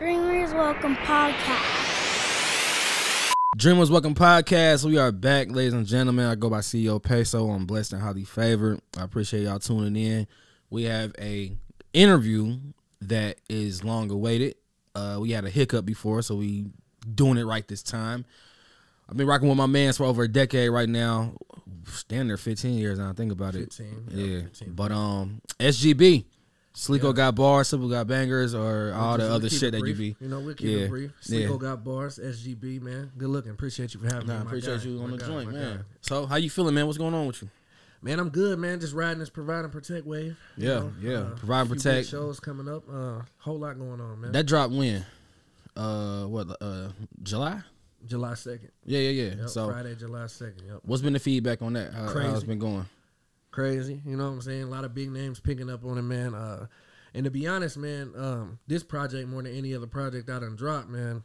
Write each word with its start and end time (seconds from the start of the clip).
Dreamers 0.00 0.54
Welcome 0.54 0.96
Podcast. 0.96 1.60
Dreamers 3.58 3.90
Welcome 3.90 4.14
Podcast. 4.14 4.86
We 4.86 4.96
are 4.96 5.12
back, 5.12 5.50
ladies 5.50 5.74
and 5.74 5.86
gentlemen. 5.86 6.24
I 6.24 6.36
go 6.36 6.48
by 6.48 6.60
CEO 6.60 7.02
Peso. 7.02 7.50
I'm 7.50 7.66
blessed 7.66 7.92
and 7.92 8.00
highly 8.00 8.24
favored. 8.24 8.80
I 8.98 9.02
appreciate 9.04 9.42
y'all 9.42 9.58
tuning 9.58 9.94
in. 10.02 10.26
We 10.70 10.84
have 10.84 11.12
a 11.18 11.52
interview 11.92 12.56
that 13.02 13.36
is 13.50 13.84
long 13.84 14.10
awaited. 14.10 14.54
Uh, 14.94 15.18
we 15.20 15.32
had 15.32 15.44
a 15.44 15.50
hiccup 15.50 15.84
before, 15.84 16.22
so 16.22 16.34
we 16.36 16.64
doing 17.14 17.36
it 17.36 17.44
right 17.44 17.68
this 17.68 17.82
time. 17.82 18.24
I've 19.06 19.18
been 19.18 19.26
rocking 19.26 19.48
with 19.50 19.58
my 19.58 19.66
man 19.66 19.92
for 19.92 20.04
over 20.04 20.22
a 20.22 20.28
decade 20.28 20.70
right 20.70 20.88
now. 20.88 21.34
Stand 21.88 22.30
there 22.30 22.38
15 22.38 22.72
years 22.78 22.98
now. 22.98 23.12
Think 23.12 23.32
about 23.32 23.54
it. 23.54 23.74
15, 23.74 24.06
Yeah. 24.12 24.24
yeah, 24.24 24.40
15. 24.44 24.72
But 24.72 24.92
um, 24.92 25.42
SGB. 25.58 26.24
Sleeko 26.74 27.04
Yeah. 27.08 27.12
got 27.12 27.34
bars, 27.34 27.68
Simple 27.68 27.88
got 27.88 28.06
bangers, 28.06 28.54
or 28.54 28.92
all 28.94 29.18
the 29.18 29.28
other 29.30 29.50
shit 29.50 29.72
that 29.72 29.84
you 29.86 29.94
be. 29.94 30.16
You 30.20 30.28
know, 30.28 30.40
we'll 30.40 30.54
keep 30.54 30.68
Yeah. 30.68 30.76
it 30.84 30.88
brief. 30.88 31.10
Yeah. 31.26 31.56
Got 31.58 31.84
bars, 31.84 32.18
SGB, 32.18 32.78
man. 32.80 33.10
Good 33.18 33.28
looking. 33.28 33.50
Appreciate 33.50 33.92
you 33.94 34.00
for 34.00 34.06
having 34.06 34.28
Nah, 34.28 34.34
me. 34.34 34.38
I 34.40 34.42
appreciate 34.44 34.78
guy, 34.82 34.88
you 34.88 35.00
on 35.02 35.10
my 35.10 35.16
the 35.16 35.22
guy, 35.22 35.26
joint, 35.28 35.52
man. 35.52 35.76
guy. 35.78 35.82
So, 36.00 36.26
how 36.26 36.36
you 36.36 36.48
feeling, 36.48 36.74
man? 36.74 36.86
What's 36.86 36.98
going 36.98 37.12
on 37.14 37.26
with 37.26 37.42
you? 37.42 37.50
Man, 38.02 38.18
I'm 38.18 38.30
good, 38.30 38.58
man. 38.58 38.80
Just 38.80 38.94
riding 38.94 39.18
this 39.18 39.28
provide 39.28 39.64
and 39.64 39.72
protect 39.72 40.06
wave. 40.06 40.36
Yeah, 40.56 40.68
know. 40.68 40.92
yeah. 41.02 41.12
Uh, 41.18 41.30
Provide 41.34 41.60
and 41.60 41.68
few 41.68 41.74
big 41.74 41.82
Protect. 41.82 42.08
shows 42.08 42.40
coming 42.40 42.66
up. 42.68 42.84
Uh, 42.90 43.22
whole 43.38 43.58
lot 43.58 43.76
going 43.78 44.00
on, 44.00 44.20
man. 44.20 44.32
That 44.32 44.46
dropped 44.46 44.72
when? 44.72 45.04
Uh, 45.76 46.24
what? 46.24 46.56
Uh, 46.62 46.90
July? 47.22 47.60
July 48.06 48.32
second. 48.34 48.70
Yeah, 48.86 49.00
yeah, 49.00 49.10
yeah. 49.24 49.34
Yep, 49.40 49.48
so, 49.50 49.68
Friday, 49.70 49.94
July 49.96 50.26
second. 50.28 50.62
Yep. 50.66 50.78
what's 50.84 51.02
been 51.02 51.12
the 51.12 51.18
feedback 51.18 51.60
on 51.60 51.74
that? 51.74 51.92
How, 51.92 51.98
how 52.00 52.04
it's 52.06 52.12
Crazy. 52.14 52.46
been 52.46 52.58
going? 52.58 52.86
Crazy. 53.50 54.00
You 54.04 54.16
know 54.16 54.26
what 54.26 54.34
I'm 54.34 54.40
saying? 54.42 54.62
A 54.62 54.70
lot 54.70 54.84
of 54.84 54.94
big 54.94 55.10
names 55.10 55.40
picking 55.40 55.70
up 55.70 55.84
on 55.84 55.98
it, 55.98 56.02
man. 56.02 56.34
Uh, 56.34 56.66
and 57.14 57.24
to 57.24 57.30
be 57.30 57.46
honest, 57.46 57.76
man, 57.76 58.12
um, 58.16 58.58
this 58.66 58.84
project 58.84 59.28
more 59.28 59.42
than 59.42 59.56
any 59.56 59.74
other 59.74 59.86
project 59.86 60.30
I 60.30 60.38
done 60.38 60.56
dropped, 60.56 60.88
man. 60.88 61.22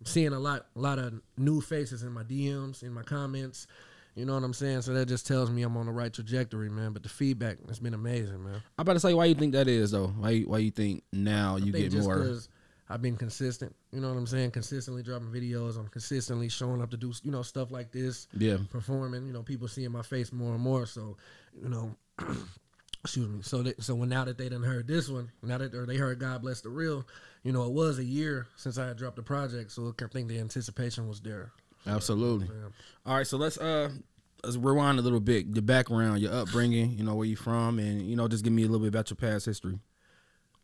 I'm 0.00 0.06
seeing 0.06 0.32
a 0.32 0.38
lot, 0.38 0.66
a 0.74 0.78
lot 0.78 0.98
of 0.98 1.20
new 1.36 1.60
faces 1.60 2.02
in 2.02 2.12
my 2.12 2.22
DMs, 2.22 2.82
in 2.82 2.92
my 2.92 3.02
comments. 3.02 3.66
You 4.14 4.24
know 4.24 4.34
what 4.34 4.42
I'm 4.42 4.54
saying? 4.54 4.82
So 4.82 4.92
that 4.94 5.06
just 5.06 5.26
tells 5.26 5.50
me 5.50 5.62
I'm 5.62 5.76
on 5.76 5.86
the 5.86 5.92
right 5.92 6.12
trajectory, 6.12 6.70
man. 6.70 6.92
But 6.92 7.02
the 7.02 7.08
feedback 7.08 7.58
has 7.68 7.78
been 7.78 7.94
amazing, 7.94 8.42
man. 8.42 8.62
I'm 8.78 8.82
about 8.82 8.94
to 8.94 9.00
say 9.00 9.14
why 9.14 9.26
you 9.26 9.34
think 9.34 9.52
that 9.52 9.68
is 9.68 9.90
though. 9.92 10.08
Why 10.08 10.30
you, 10.30 10.48
why 10.48 10.58
you 10.58 10.70
think 10.70 11.04
now 11.12 11.56
you 11.56 11.72
think 11.72 11.92
get 11.92 12.02
more? 12.02 12.38
I've 12.90 13.00
been 13.00 13.16
consistent. 13.16 13.74
You 13.92 14.00
know 14.00 14.08
what 14.08 14.16
I'm 14.16 14.26
saying? 14.26 14.50
Consistently 14.50 15.04
dropping 15.04 15.28
videos. 15.28 15.78
I'm 15.78 15.86
consistently 15.86 16.48
showing 16.48 16.82
up 16.82 16.90
to 16.90 16.96
do 16.96 17.12
you 17.22 17.30
know 17.30 17.42
stuff 17.42 17.70
like 17.70 17.92
this. 17.92 18.26
Yeah, 18.36 18.56
performing. 18.70 19.26
You 19.26 19.32
know, 19.32 19.42
people 19.42 19.68
seeing 19.68 19.92
my 19.92 20.02
face 20.02 20.32
more 20.32 20.54
and 20.54 20.60
more. 20.60 20.86
So, 20.86 21.16
you 21.62 21.68
know, 21.68 21.94
excuse 23.04 23.28
me. 23.28 23.42
So, 23.42 23.62
that, 23.62 23.80
so 23.80 23.94
when 23.94 24.08
now 24.08 24.24
that 24.24 24.38
they 24.38 24.48
done 24.48 24.64
heard 24.64 24.88
this 24.88 25.08
one, 25.08 25.30
now 25.40 25.58
that 25.58 25.70
they 25.86 25.96
heard 25.96 26.18
God 26.18 26.42
bless 26.42 26.62
the 26.62 26.68
real, 26.68 27.06
you 27.44 27.52
know, 27.52 27.62
it 27.62 27.70
was 27.70 28.00
a 28.00 28.04
year 28.04 28.48
since 28.56 28.76
I 28.76 28.88
had 28.88 28.96
dropped 28.96 29.16
the 29.16 29.22
project. 29.22 29.70
So 29.70 29.94
I 29.96 30.06
think 30.08 30.26
the 30.26 30.40
anticipation 30.40 31.06
was 31.06 31.20
there. 31.20 31.52
absolutely. 31.86 32.46
Yeah. 32.46 32.70
All 33.06 33.16
right, 33.16 33.26
so 33.26 33.36
let's 33.36 33.56
uh 33.56 33.90
let's 34.42 34.56
rewind 34.56 34.98
a 34.98 35.02
little 35.02 35.20
bit. 35.20 35.46
Your 35.46 35.62
background, 35.62 36.18
your 36.22 36.32
upbringing, 36.32 36.98
you 36.98 37.04
know 37.04 37.14
where 37.14 37.26
you 37.26 37.36
from, 37.36 37.78
and 37.78 38.02
you 38.02 38.16
know 38.16 38.26
just 38.26 38.42
give 38.42 38.52
me 38.52 38.64
a 38.64 38.66
little 38.66 38.80
bit 38.80 38.88
about 38.88 39.10
your 39.10 39.16
past 39.16 39.46
history. 39.46 39.78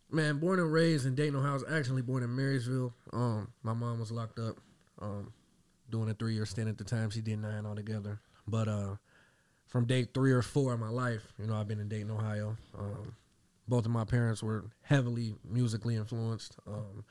Man, 0.09 0.37
born 0.39 0.59
and 0.59 0.71
raised 0.71 1.05
in 1.05 1.15
Dayton, 1.15 1.35
Ohio. 1.35 1.51
I 1.51 1.53
was 1.53 1.65
actually 1.69 2.01
born 2.01 2.23
in 2.23 2.33
Marysville. 2.33 2.93
Um, 3.11 3.49
my 3.61 3.73
mom 3.73 3.99
was 3.99 4.11
locked 4.11 4.39
up, 4.39 4.57
um, 5.01 5.33
doing 5.89 6.09
a 6.09 6.13
three 6.13 6.33
year 6.33 6.45
stint 6.45 6.69
at 6.69 6.77
the 6.77 6.85
time. 6.85 7.09
She 7.09 7.21
did 7.21 7.39
nine 7.39 7.65
altogether. 7.65 8.19
But 8.47 8.69
uh, 8.69 8.95
from 9.67 9.85
day 9.85 10.07
three 10.13 10.31
or 10.31 10.41
four 10.41 10.73
of 10.73 10.79
my 10.79 10.89
life, 10.89 11.27
you 11.37 11.45
know, 11.45 11.55
I've 11.55 11.67
been 11.67 11.79
in 11.79 11.89
Dayton, 11.89 12.09
Ohio. 12.09 12.55
Um, 12.77 13.15
both 13.67 13.85
of 13.85 13.91
my 13.91 14.05
parents 14.05 14.41
were 14.41 14.65
heavily 14.81 15.35
musically 15.43 15.97
influenced. 15.97 16.55
Um, 16.65 17.03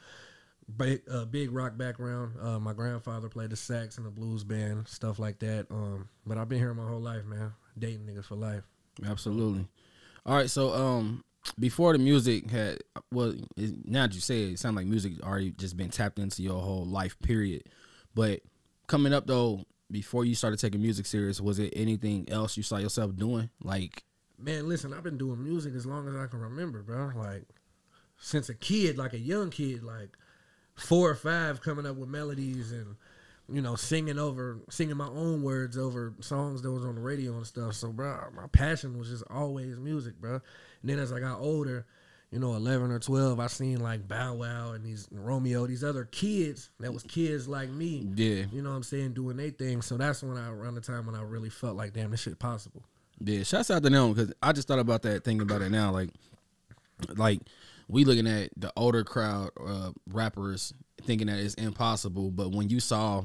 big, 0.74 1.02
uh, 1.10 1.26
big 1.26 1.52
rock 1.52 1.76
background. 1.76 2.32
Uh, 2.40 2.58
my 2.58 2.72
grandfather 2.72 3.28
played 3.28 3.50
the 3.50 3.56
sax 3.56 3.98
in 3.98 4.06
a 4.06 4.10
blues 4.10 4.42
band, 4.42 4.88
stuff 4.88 5.18
like 5.18 5.38
that. 5.40 5.66
Um, 5.70 6.08
but 6.26 6.38
I've 6.38 6.48
been 6.48 6.58
here 6.58 6.72
my 6.72 6.88
whole 6.88 7.00
life, 7.00 7.26
man. 7.26 7.52
Dayton 7.78 8.06
nigga 8.06 8.24
for 8.24 8.36
life. 8.36 8.64
Absolutely. 9.04 9.68
All 10.24 10.34
right, 10.34 10.50
so 10.50 10.72
um 10.72 11.22
before 11.58 11.92
the 11.92 11.98
music 11.98 12.50
had 12.50 12.78
well 13.12 13.34
it, 13.56 13.86
now 13.86 14.02
that 14.06 14.14
you 14.14 14.20
say 14.20 14.44
it, 14.44 14.52
it 14.52 14.58
sounds 14.58 14.76
like 14.76 14.86
music 14.86 15.12
already 15.22 15.52
just 15.52 15.76
been 15.76 15.90
tapped 15.90 16.18
into 16.18 16.42
your 16.42 16.60
whole 16.60 16.84
life 16.84 17.18
period. 17.20 17.64
But 18.14 18.40
coming 18.86 19.12
up 19.12 19.26
though, 19.26 19.64
before 19.90 20.24
you 20.24 20.34
started 20.34 20.58
taking 20.58 20.82
music 20.82 21.06
serious, 21.06 21.40
was 21.40 21.58
it 21.58 21.72
anything 21.76 22.28
else 22.30 22.56
you 22.56 22.62
saw 22.62 22.78
yourself 22.78 23.16
doing? 23.16 23.50
Like 23.62 24.02
Man, 24.38 24.68
listen, 24.68 24.92
I've 24.92 25.02
been 25.02 25.16
doing 25.16 25.42
music 25.42 25.74
as 25.74 25.86
long 25.86 26.08
as 26.08 26.14
I 26.14 26.26
can 26.26 26.40
remember, 26.40 26.82
bro. 26.82 27.12
Like 27.16 27.44
since 28.18 28.48
a 28.48 28.54
kid, 28.54 28.98
like 28.98 29.12
a 29.12 29.18
young 29.18 29.50
kid, 29.50 29.82
like 29.82 30.16
four 30.74 31.10
or 31.10 31.14
five, 31.14 31.60
coming 31.62 31.86
up 31.86 31.96
with 31.96 32.08
melodies 32.08 32.72
and 32.72 32.96
you 33.52 33.60
know 33.62 33.76
singing 33.76 34.18
over, 34.18 34.58
singing 34.70 34.96
my 34.96 35.08
own 35.08 35.42
words 35.42 35.78
over 35.78 36.12
songs 36.20 36.62
that 36.62 36.70
was 36.70 36.84
on 36.84 36.94
the 36.96 37.00
radio 37.00 37.32
and 37.36 37.46
stuff. 37.46 37.74
So, 37.74 37.92
bro, 37.92 38.28
my 38.34 38.46
passion 38.48 38.98
was 38.98 39.08
just 39.10 39.24
always 39.30 39.78
music, 39.78 40.20
bro. 40.20 40.34
And 40.34 40.42
then 40.90 40.98
as 40.98 41.12
I 41.12 41.20
got 41.20 41.38
older, 41.40 41.86
you 42.32 42.40
know, 42.40 42.54
eleven 42.54 42.90
or 42.90 42.98
twelve, 42.98 43.38
I 43.38 43.46
seen 43.46 43.80
like 43.80 44.08
Bow 44.08 44.34
Wow 44.34 44.72
and 44.72 44.84
these 44.84 45.06
Romeo, 45.12 45.66
these 45.66 45.84
other 45.84 46.04
kids 46.06 46.70
that 46.80 46.92
was 46.92 47.02
kids 47.04 47.46
like 47.46 47.70
me. 47.70 48.08
yeah, 48.16 48.44
You 48.52 48.62
know 48.62 48.70
what 48.70 48.76
I'm 48.76 48.82
saying, 48.82 49.12
doing 49.12 49.36
their 49.36 49.50
thing. 49.50 49.80
So 49.82 49.96
that's 49.96 50.22
when 50.22 50.36
I 50.36 50.50
around 50.50 50.74
the 50.74 50.80
time 50.80 51.06
when 51.06 51.14
I 51.14 51.22
really 51.22 51.50
felt 51.50 51.76
like, 51.76 51.92
damn, 51.92 52.10
this 52.10 52.20
shit 52.22 52.38
possible. 52.40 52.82
yeah. 53.20 53.44
Shouts 53.44 53.70
out 53.70 53.82
to 53.84 53.90
them 53.90 54.12
because 54.12 54.32
I 54.42 54.52
just 54.52 54.66
thought 54.66 54.80
about 54.80 55.02
that, 55.02 55.22
thinking 55.24 55.42
about 55.42 55.62
it 55.62 55.70
now. 55.70 55.92
Like, 55.92 56.10
like 57.16 57.40
we 57.88 58.04
looking 58.04 58.26
at 58.26 58.50
the 58.56 58.72
older 58.76 59.04
crowd 59.04 59.50
uh, 59.64 59.92
rappers 60.10 60.74
thinking 61.02 61.28
that 61.28 61.38
it's 61.38 61.54
impossible, 61.54 62.30
but 62.32 62.50
when 62.50 62.68
you 62.68 62.80
saw 62.80 63.24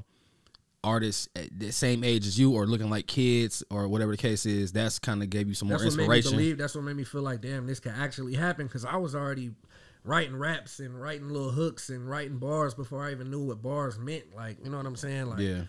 artists 0.83 1.29
at 1.35 1.49
the 1.57 1.71
same 1.71 2.03
age 2.03 2.25
as 2.25 2.39
you 2.39 2.53
or 2.53 2.65
looking 2.65 2.89
like 2.89 3.07
kids 3.07 3.63
or 3.69 3.87
whatever 3.87 4.11
the 4.11 4.17
case 4.17 4.45
is, 4.45 4.71
that's 4.71 4.99
kind 4.99 5.21
of 5.21 5.29
gave 5.29 5.47
you 5.47 5.53
some 5.53 5.67
more 5.67 5.77
That's 5.77 5.91
what 5.91 5.97
made 5.97 6.09
me 6.09 6.15
inspiration. 6.17 6.37
believe. 6.37 6.57
That's 6.57 6.75
what 6.75 6.83
made 6.83 6.95
me 6.95 7.03
feel 7.03 7.21
like, 7.21 7.41
damn, 7.41 7.67
this 7.67 7.79
could 7.79 7.93
actually 7.95 8.35
happen. 8.35 8.67
Because 8.67 8.85
I 8.85 8.95
was 8.97 9.13
already 9.15 9.51
writing 10.03 10.35
raps 10.35 10.79
and 10.79 10.99
writing 10.99 11.29
little 11.29 11.51
hooks 11.51 11.89
and 11.89 12.09
writing 12.09 12.37
bars 12.37 12.73
before 12.73 13.03
I 13.03 13.11
even 13.11 13.29
knew 13.29 13.43
what 13.45 13.61
bars 13.61 13.99
meant. 13.99 14.35
Like, 14.35 14.57
you 14.63 14.71
know 14.71 14.77
what 14.77 14.85
I'm 14.87 14.95
saying? 14.95 15.27
Like, 15.27 15.39
yeah, 15.39 15.61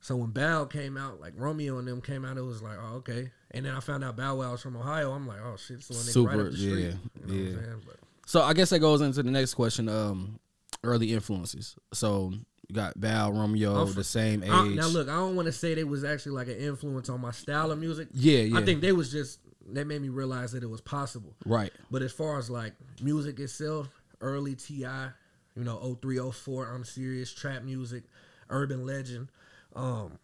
So 0.00 0.16
when 0.16 0.30
Bow 0.30 0.64
came 0.64 0.96
out, 0.96 1.20
like 1.20 1.34
Romeo 1.36 1.78
and 1.78 1.86
them 1.86 2.00
came 2.00 2.24
out, 2.24 2.36
it 2.36 2.42
was 2.42 2.62
like, 2.62 2.76
oh, 2.82 2.96
okay. 2.96 3.30
And 3.52 3.64
then 3.64 3.74
I 3.74 3.80
found 3.80 4.02
out 4.02 4.16
Bow 4.16 4.34
Wow 4.36 4.52
was 4.52 4.60
from 4.62 4.76
Ohio. 4.76 5.12
I'm 5.12 5.26
like, 5.26 5.38
oh 5.40 5.56
shit, 5.56 5.82
so 5.82 5.94
Super, 5.94 6.30
right 6.30 6.40
up 6.40 6.50
the 6.50 6.56
street. 6.56 6.70
yeah, 6.70 6.78
you 6.80 6.88
know 6.88 6.98
what 7.26 7.34
yeah. 7.34 7.48
I'm 7.58 7.64
saying? 7.64 7.82
But 7.86 7.96
So 8.26 8.42
I 8.42 8.52
guess 8.52 8.70
that 8.70 8.80
goes 8.80 9.00
into 9.00 9.22
the 9.22 9.30
next 9.30 9.54
question. 9.54 9.88
Um, 9.88 10.40
early 10.86 11.12
influences. 11.12 11.76
So 11.92 12.32
you 12.68 12.74
got 12.74 12.94
Val 12.96 13.32
Romeo, 13.32 13.74
I'm 13.74 13.92
the 13.94 14.02
same 14.04 14.42
age. 14.42 14.50
I- 14.50 14.68
now 14.68 14.86
look, 14.88 15.08
I 15.08 15.14
don't 15.16 15.36
want 15.36 15.46
to 15.46 15.52
say 15.52 15.74
they 15.74 15.84
was 15.84 16.04
actually 16.04 16.32
like 16.32 16.48
an 16.48 16.56
influence 16.56 17.08
on 17.08 17.20
my 17.20 17.30
style 17.32 17.70
of 17.70 17.78
music. 17.78 18.08
yeah, 18.12 18.40
yeah, 18.40 18.58
I 18.58 18.64
think 18.64 18.80
they 18.80 18.92
was 18.92 19.10
just 19.12 19.40
they 19.68 19.82
made 19.84 20.00
me 20.00 20.08
realize 20.08 20.52
that 20.52 20.62
it 20.62 20.70
was 20.70 20.80
possible. 20.80 21.34
right. 21.44 21.72
But 21.90 22.02
as 22.02 22.12
far 22.12 22.38
as 22.38 22.48
like 22.48 22.72
music 23.02 23.40
itself, 23.40 23.88
early 24.20 24.54
T.I., 24.54 25.08
you 25.56 25.64
know, 25.64 25.96
03, 26.00 26.18
04, 26.30 26.72
I'm 26.72 26.84
serious, 26.84 27.32
trap 27.32 27.62
music, 27.64 28.04
urban 28.48 28.86
legend, 28.86 29.28
um, 29.74 30.18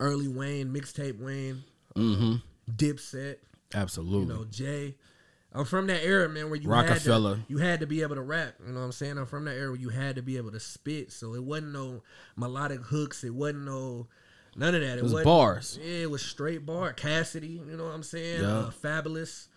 early 0.00 0.28
Wayne, 0.28 0.72
mixtape 0.72 1.18
Wayne, 1.20 1.64
Mm-hmm. 1.96 2.34
Dipset, 2.70 3.36
you 3.72 3.80
Absolutely. 3.80 4.34
know, 4.34 4.44
Jay. 4.44 4.94
I'm 5.54 5.64
from 5.64 5.86
that 5.86 6.02
era, 6.04 6.28
man, 6.28 6.50
where 6.50 6.58
you 6.58 6.68
Rockefeller. 6.68 7.36
Had 7.36 7.46
to, 7.46 7.52
you 7.52 7.58
had 7.58 7.80
to 7.80 7.86
be 7.86 8.02
able 8.02 8.16
to 8.16 8.22
rap. 8.22 8.54
You 8.66 8.72
know 8.72 8.80
what 8.80 8.86
I'm 8.86 8.92
saying? 8.92 9.18
I'm 9.18 9.26
from 9.26 9.44
that 9.44 9.54
era 9.56 9.70
where 9.70 9.80
you 9.80 9.90
had 9.90 10.16
to 10.16 10.22
be 10.22 10.36
able 10.36 10.50
to 10.50 10.58
spit. 10.60 11.12
So 11.12 11.34
it 11.34 11.44
wasn't 11.44 11.72
no 11.72 12.02
melodic 12.36 12.80
hooks. 12.80 13.22
It 13.22 13.32
wasn't 13.34 13.64
no 13.64 14.08
none 14.56 14.74
of 14.74 14.80
that. 14.80 14.98
It, 14.98 15.02
was 15.02 15.12
wasn't, 15.12 15.26
bars. 15.26 15.78
Yeah, 15.82 16.02
it 16.02 16.10
was 16.10 16.22
straight 16.22 16.66
bar. 16.66 16.92
Cassidy, 16.92 17.62
you 17.68 17.76
know 17.76 17.84
what 17.84 17.94
I'm 17.94 18.02
saying? 18.02 18.42
Yeah. 18.42 18.48
Uh, 18.48 18.70
Fabolous. 18.70 19.48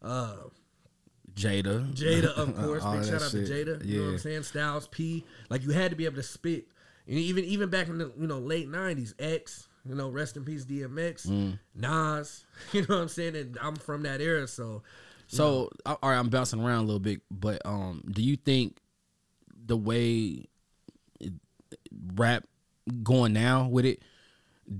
Uh, 0.00 0.36
Jada. 1.34 1.92
Jada, 1.92 2.24
of 2.36 2.56
course. 2.56 2.84
Big 2.84 3.04
shout 3.04 3.22
out 3.22 3.30
shit. 3.30 3.46
to 3.46 3.52
Jada. 3.52 3.84
You 3.84 3.98
know 3.98 4.04
what 4.06 4.12
I'm 4.12 4.18
saying? 4.18 4.42
Styles 4.44 4.86
P. 4.88 5.24
Like 5.50 5.62
you 5.64 5.70
had 5.70 5.90
to 5.90 5.96
be 5.96 6.04
able 6.04 6.16
to 6.16 6.22
spit. 6.22 6.66
And 7.08 7.18
even 7.18 7.44
even 7.44 7.68
back 7.68 7.88
in 7.88 7.98
the 7.98 8.12
you 8.18 8.26
know 8.28 8.38
late 8.38 8.68
'90s, 8.68 9.14
X. 9.18 9.68
You 9.84 9.96
know, 9.96 10.10
rest 10.10 10.36
in 10.36 10.44
peace, 10.44 10.64
DMX, 10.64 11.26
Mm. 11.26 11.58
Nas. 11.74 12.44
You 12.72 12.82
know 12.82 12.94
what 12.94 13.02
I'm 13.02 13.08
saying? 13.08 13.34
And 13.34 13.58
I'm 13.60 13.74
from 13.74 14.04
that 14.04 14.20
era, 14.20 14.46
so 14.46 14.84
So 15.32 15.70
all 15.86 15.98
right, 16.02 16.18
I'm 16.18 16.28
bouncing 16.28 16.60
around 16.60 16.80
a 16.80 16.86
little 16.86 17.00
bit, 17.00 17.22
but 17.30 17.62
um, 17.64 18.02
do 18.10 18.22
you 18.22 18.36
think 18.36 18.76
the 19.64 19.76
way 19.76 20.46
rap 22.14 22.44
going 23.02 23.32
now 23.32 23.68
with 23.68 23.84
it 23.84 24.02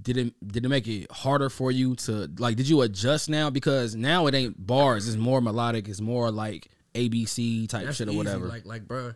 did 0.02 0.16
it 0.16 0.34
did 0.46 0.64
it 0.64 0.68
make 0.68 0.86
it 0.86 1.10
harder 1.10 1.48
for 1.48 1.70
you 1.70 1.94
to 1.96 2.30
like? 2.38 2.56
Did 2.56 2.68
you 2.68 2.82
adjust 2.82 3.28
now 3.28 3.50
because 3.50 3.94
now 3.94 4.26
it 4.26 4.34
ain't 4.34 4.66
bars, 4.66 5.08
it's 5.08 5.16
more 5.16 5.40
melodic, 5.40 5.88
it's 5.88 6.00
more 6.00 6.30
like 6.30 6.68
ABC 6.94 7.68
type 7.68 7.86
that's 7.86 7.96
shit 7.96 8.08
or 8.08 8.10
easy. 8.10 8.18
whatever. 8.18 8.46
Like 8.46 8.66
like, 8.66 8.86
bro, 8.86 9.14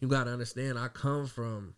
you 0.00 0.08
gotta 0.08 0.30
understand. 0.30 0.78
I 0.78 0.88
come 0.88 1.26
from 1.26 1.74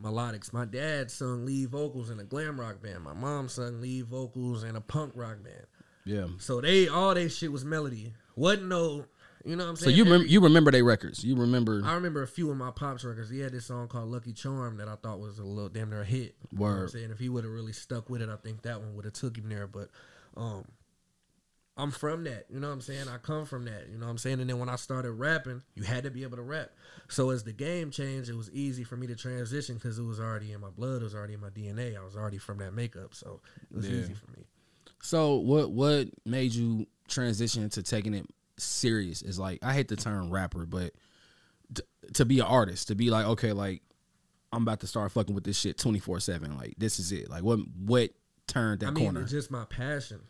melodics. 0.00 0.52
My 0.52 0.64
dad 0.64 1.10
sung 1.10 1.44
lead 1.44 1.70
vocals 1.70 2.10
in 2.10 2.20
a 2.20 2.24
glam 2.24 2.60
rock 2.60 2.82
band. 2.82 3.02
My 3.02 3.12
mom 3.12 3.48
sung 3.48 3.80
lead 3.80 4.06
vocals 4.06 4.64
in 4.64 4.76
a 4.76 4.80
punk 4.80 5.12
rock 5.14 5.42
band. 5.42 5.66
Yeah, 6.10 6.26
So 6.38 6.60
they 6.60 6.88
all 6.88 7.14
they 7.14 7.28
shit 7.28 7.52
was 7.52 7.64
melody. 7.64 8.12
Wasn't 8.36 8.66
no 8.68 9.04
You 9.44 9.56
know 9.56 9.64
what 9.64 9.70
I'm 9.70 9.76
So 9.76 9.84
saying? 9.86 9.96
you 9.96 10.02
Every- 10.02 10.12
remember 10.12 10.30
you 10.32 10.40
remember 10.40 10.70
their 10.70 10.84
records. 10.84 11.24
You 11.24 11.34
remember 11.36 11.80
I 11.84 11.94
remember 11.94 12.22
a 12.22 12.28
few 12.28 12.50
of 12.50 12.56
my 12.56 12.70
pops 12.70 13.04
records. 13.04 13.30
He 13.30 13.40
had 13.40 13.52
this 13.52 13.66
song 13.66 13.88
called 13.88 14.10
Lucky 14.10 14.32
Charm 14.34 14.76
that 14.78 14.88
I 14.88 14.96
thought 14.96 15.18
was 15.20 15.38
a 15.38 15.44
little 15.44 15.68
damn 15.70 15.88
near 15.90 16.02
a 16.02 16.04
hit. 16.04 16.34
You 16.50 16.58
know 16.58 16.64
I'm 16.66 16.88
saying? 16.88 17.10
If 17.10 17.18
he 17.18 17.28
would 17.30 17.44
have 17.44 17.52
really 17.52 17.72
stuck 17.72 18.10
with 18.10 18.20
it, 18.22 18.28
I 18.28 18.36
think 18.36 18.62
that 18.62 18.80
one 18.80 18.94
would 18.96 19.04
have 19.06 19.14
took 19.14 19.36
him 19.38 19.48
there. 19.48 19.66
But 19.66 19.88
um 20.36 20.64
I'm 21.76 21.90
from 21.90 22.24
that. 22.24 22.44
You 22.50 22.60
know 22.60 22.66
what 22.68 22.74
I'm 22.74 22.80
saying? 22.82 23.08
I 23.08 23.16
come 23.16 23.46
from 23.46 23.64
that. 23.64 23.88
You 23.90 23.96
know 23.96 24.04
what 24.04 24.10
I'm 24.10 24.18
saying? 24.18 24.40
And 24.40 24.50
then 24.50 24.58
when 24.58 24.68
I 24.68 24.76
started 24.76 25.12
rapping, 25.12 25.62
you 25.74 25.82
had 25.84 26.04
to 26.04 26.10
be 26.10 26.24
able 26.24 26.36
to 26.36 26.42
rap. 26.42 26.70
So 27.08 27.30
as 27.30 27.42
the 27.44 27.52
game 27.54 27.90
changed, 27.90 28.28
it 28.28 28.36
was 28.36 28.50
easy 28.50 28.84
for 28.84 28.96
me 28.98 29.06
to 29.06 29.14
transition 29.16 29.76
because 29.76 29.98
it 29.98 30.02
was 30.02 30.20
already 30.20 30.52
in 30.52 30.60
my 30.60 30.68
blood. 30.68 31.00
It 31.00 31.04
was 31.04 31.14
already 31.14 31.32
in 31.34 31.40
my 31.40 31.48
DNA. 31.48 31.96
I 31.98 32.04
was 32.04 32.16
already 32.16 32.36
from 32.36 32.58
that 32.58 32.74
makeup. 32.74 33.14
So 33.14 33.40
it 33.70 33.76
was 33.76 33.88
Yeah. 33.88 34.00
easy 34.00 34.12
for 34.12 34.30
me. 34.32 34.44
So 35.02 35.36
what 35.36 35.70
what 35.70 36.08
made 36.24 36.52
you 36.52 36.86
transition 37.08 37.68
to 37.70 37.82
taking 37.82 38.14
it 38.14 38.26
serious? 38.58 39.22
Is 39.22 39.38
like 39.38 39.64
I 39.64 39.72
hate 39.72 39.88
the 39.88 39.96
term 39.96 40.30
rapper, 40.30 40.66
but 40.66 40.92
t- 41.74 41.82
to 42.14 42.24
be 42.24 42.40
an 42.40 42.46
artist, 42.46 42.88
to 42.88 42.94
be 42.94 43.10
like 43.10 43.26
okay, 43.26 43.52
like 43.52 43.82
I'm 44.52 44.62
about 44.62 44.80
to 44.80 44.86
start 44.86 45.12
fucking 45.12 45.34
with 45.34 45.44
this 45.44 45.58
shit 45.58 45.78
24 45.78 46.20
seven. 46.20 46.56
Like 46.56 46.74
this 46.78 46.98
is 46.98 47.12
it. 47.12 47.30
Like 47.30 47.42
what 47.42 47.60
what 47.78 48.10
turned 48.46 48.80
that 48.80 48.88
I 48.88 48.90
mean, 48.90 49.04
corner? 49.04 49.22
it's 49.22 49.30
just 49.30 49.50
my 49.50 49.64
passion. 49.64 50.20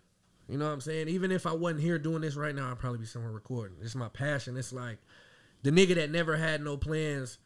You 0.48 0.58
know 0.58 0.66
what 0.66 0.72
I'm 0.72 0.80
saying? 0.80 1.08
Even 1.08 1.30
if 1.30 1.46
I 1.46 1.52
wasn't 1.52 1.80
here 1.80 1.98
doing 1.98 2.22
this 2.22 2.34
right 2.34 2.54
now, 2.54 2.70
I'd 2.70 2.78
probably 2.78 2.98
be 2.98 3.06
somewhere 3.06 3.30
recording. 3.30 3.76
It's 3.80 3.94
my 3.94 4.08
passion. 4.08 4.56
It's 4.56 4.72
like 4.72 4.98
the 5.62 5.70
nigga 5.70 5.94
that 5.94 6.10
never 6.10 6.36
had 6.36 6.62
no 6.62 6.76
plans 6.76 7.38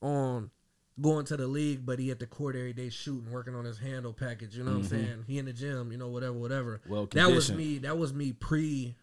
on 0.00 0.50
going 1.00 1.24
to 1.26 1.36
the 1.36 1.46
league, 1.46 1.84
but 1.84 1.98
he 1.98 2.10
at 2.10 2.18
the 2.18 2.26
court 2.26 2.56
every 2.56 2.72
day 2.72 2.88
shooting, 2.90 3.30
working 3.30 3.54
on 3.54 3.64
his 3.64 3.78
handle 3.78 4.12
package. 4.12 4.56
You 4.56 4.64
know 4.64 4.72
what 4.72 4.78
I'm 4.78 4.86
saying? 4.86 5.24
He 5.26 5.38
in 5.38 5.46
the 5.46 5.52
gym, 5.52 5.92
you 5.92 5.98
know, 5.98 6.08
whatever, 6.08 6.34
whatever. 6.34 6.80
Mm-hmm. 6.84 6.92
Well 6.92 7.08
that 7.12 7.30
was 7.30 7.52
me. 7.52 7.78
That 7.78 7.98
was 7.98 8.12
me 8.12 8.32
pre 8.32 8.96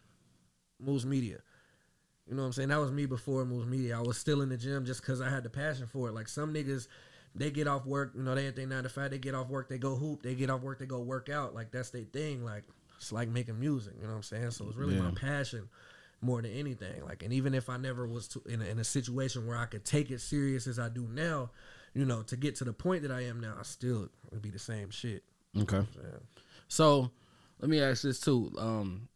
Moves 0.79 1.05
Media. 1.05 1.39
You 2.27 2.35
know 2.35 2.41
what 2.41 2.47
I'm 2.47 2.53
saying? 2.53 2.69
That 2.69 2.79
was 2.79 2.91
me 2.91 3.05
before 3.05 3.45
Moves 3.45 3.67
Media. 3.67 3.97
I 3.97 4.01
was 4.01 4.17
still 4.17 4.41
in 4.41 4.49
the 4.49 4.57
gym 4.57 4.85
just 4.85 5.01
because 5.01 5.21
I 5.21 5.29
had 5.29 5.43
the 5.43 5.49
passion 5.49 5.87
for 5.87 6.09
it. 6.09 6.13
Like 6.13 6.27
some 6.27 6.53
niggas, 6.53 6.87
they 7.33 7.51
get 7.51 7.67
off 7.67 7.85
work, 7.85 8.11
you 8.15 8.23
know, 8.23 8.35
they 8.35 8.47
at 8.47 8.55
their 8.55 8.67
nine 8.67 8.83
to 8.83 8.89
five, 8.89 9.11
they 9.11 9.17
get 9.17 9.33
off 9.33 9.47
work, 9.47 9.69
they 9.69 9.77
go 9.77 9.95
hoop, 9.95 10.23
they 10.23 10.35
get 10.35 10.49
off 10.49 10.61
work, 10.61 10.79
they 10.79 10.85
go 10.85 10.99
work 10.99 11.29
out. 11.29 11.55
Like 11.55 11.71
that's 11.71 11.89
their 11.89 12.03
thing. 12.03 12.43
Like 12.43 12.63
it's 12.97 13.11
like 13.11 13.29
making 13.29 13.59
music, 13.59 13.93
you 13.95 14.03
know 14.03 14.09
what 14.09 14.15
I'm 14.17 14.23
saying? 14.23 14.51
So 14.51 14.67
it's 14.67 14.75
really 14.75 14.99
my 14.99 15.11
passion 15.11 15.69
more 16.21 16.41
than 16.41 16.51
anything. 16.51 17.03
Like, 17.05 17.23
and 17.23 17.31
even 17.31 17.53
if 17.53 17.69
I 17.69 17.77
never 17.77 18.07
was 18.07 18.27
to, 18.29 18.41
in, 18.47 18.61
a, 18.61 18.65
in 18.65 18.79
a 18.79 18.83
situation 18.83 19.45
where 19.45 19.57
I 19.57 19.65
could 19.65 19.85
take 19.85 20.11
it 20.11 20.19
serious 20.19 20.67
as 20.67 20.79
I 20.79 20.89
do 20.89 21.07
now, 21.11 21.51
you 21.93 22.05
know, 22.05 22.21
to 22.23 22.37
get 22.37 22.55
to 22.57 22.63
the 22.63 22.73
point 22.73 23.03
that 23.03 23.11
I 23.11 23.21
am 23.25 23.39
now, 23.39 23.55
I 23.59 23.63
still 23.63 24.09
would 24.31 24.41
be 24.41 24.49
the 24.49 24.59
same 24.59 24.89
shit. 24.89 25.23
okay. 25.59 25.81
Yeah. 25.95 26.19
So 26.67 27.11
let 27.59 27.69
me 27.69 27.81
ask 27.81 28.03
this 28.03 28.19
too, 28.19 28.51
um, 28.57 29.07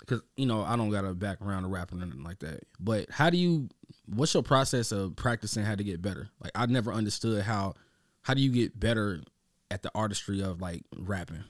because 0.00 0.22
you 0.36 0.46
know 0.46 0.62
I 0.62 0.76
don't 0.76 0.90
got 0.90 1.04
a 1.04 1.14
background 1.14 1.66
of 1.66 1.72
rapping 1.72 2.00
or 2.02 2.06
nothing 2.06 2.24
like 2.24 2.38
that. 2.40 2.64
But 2.80 3.10
how 3.10 3.30
do 3.30 3.36
you? 3.36 3.68
What's 4.06 4.34
your 4.34 4.42
process 4.42 4.92
of 4.92 5.16
practicing 5.16 5.64
how 5.64 5.74
to 5.74 5.84
get 5.84 6.00
better? 6.00 6.28
Like 6.42 6.52
I 6.54 6.66
never 6.66 6.92
understood 6.92 7.42
how. 7.42 7.74
How 8.22 8.34
do 8.34 8.42
you 8.42 8.50
get 8.50 8.78
better 8.78 9.22
at 9.70 9.82
the 9.82 9.90
artistry 9.94 10.42
of 10.42 10.60
like 10.60 10.82
rapping? 10.96 11.44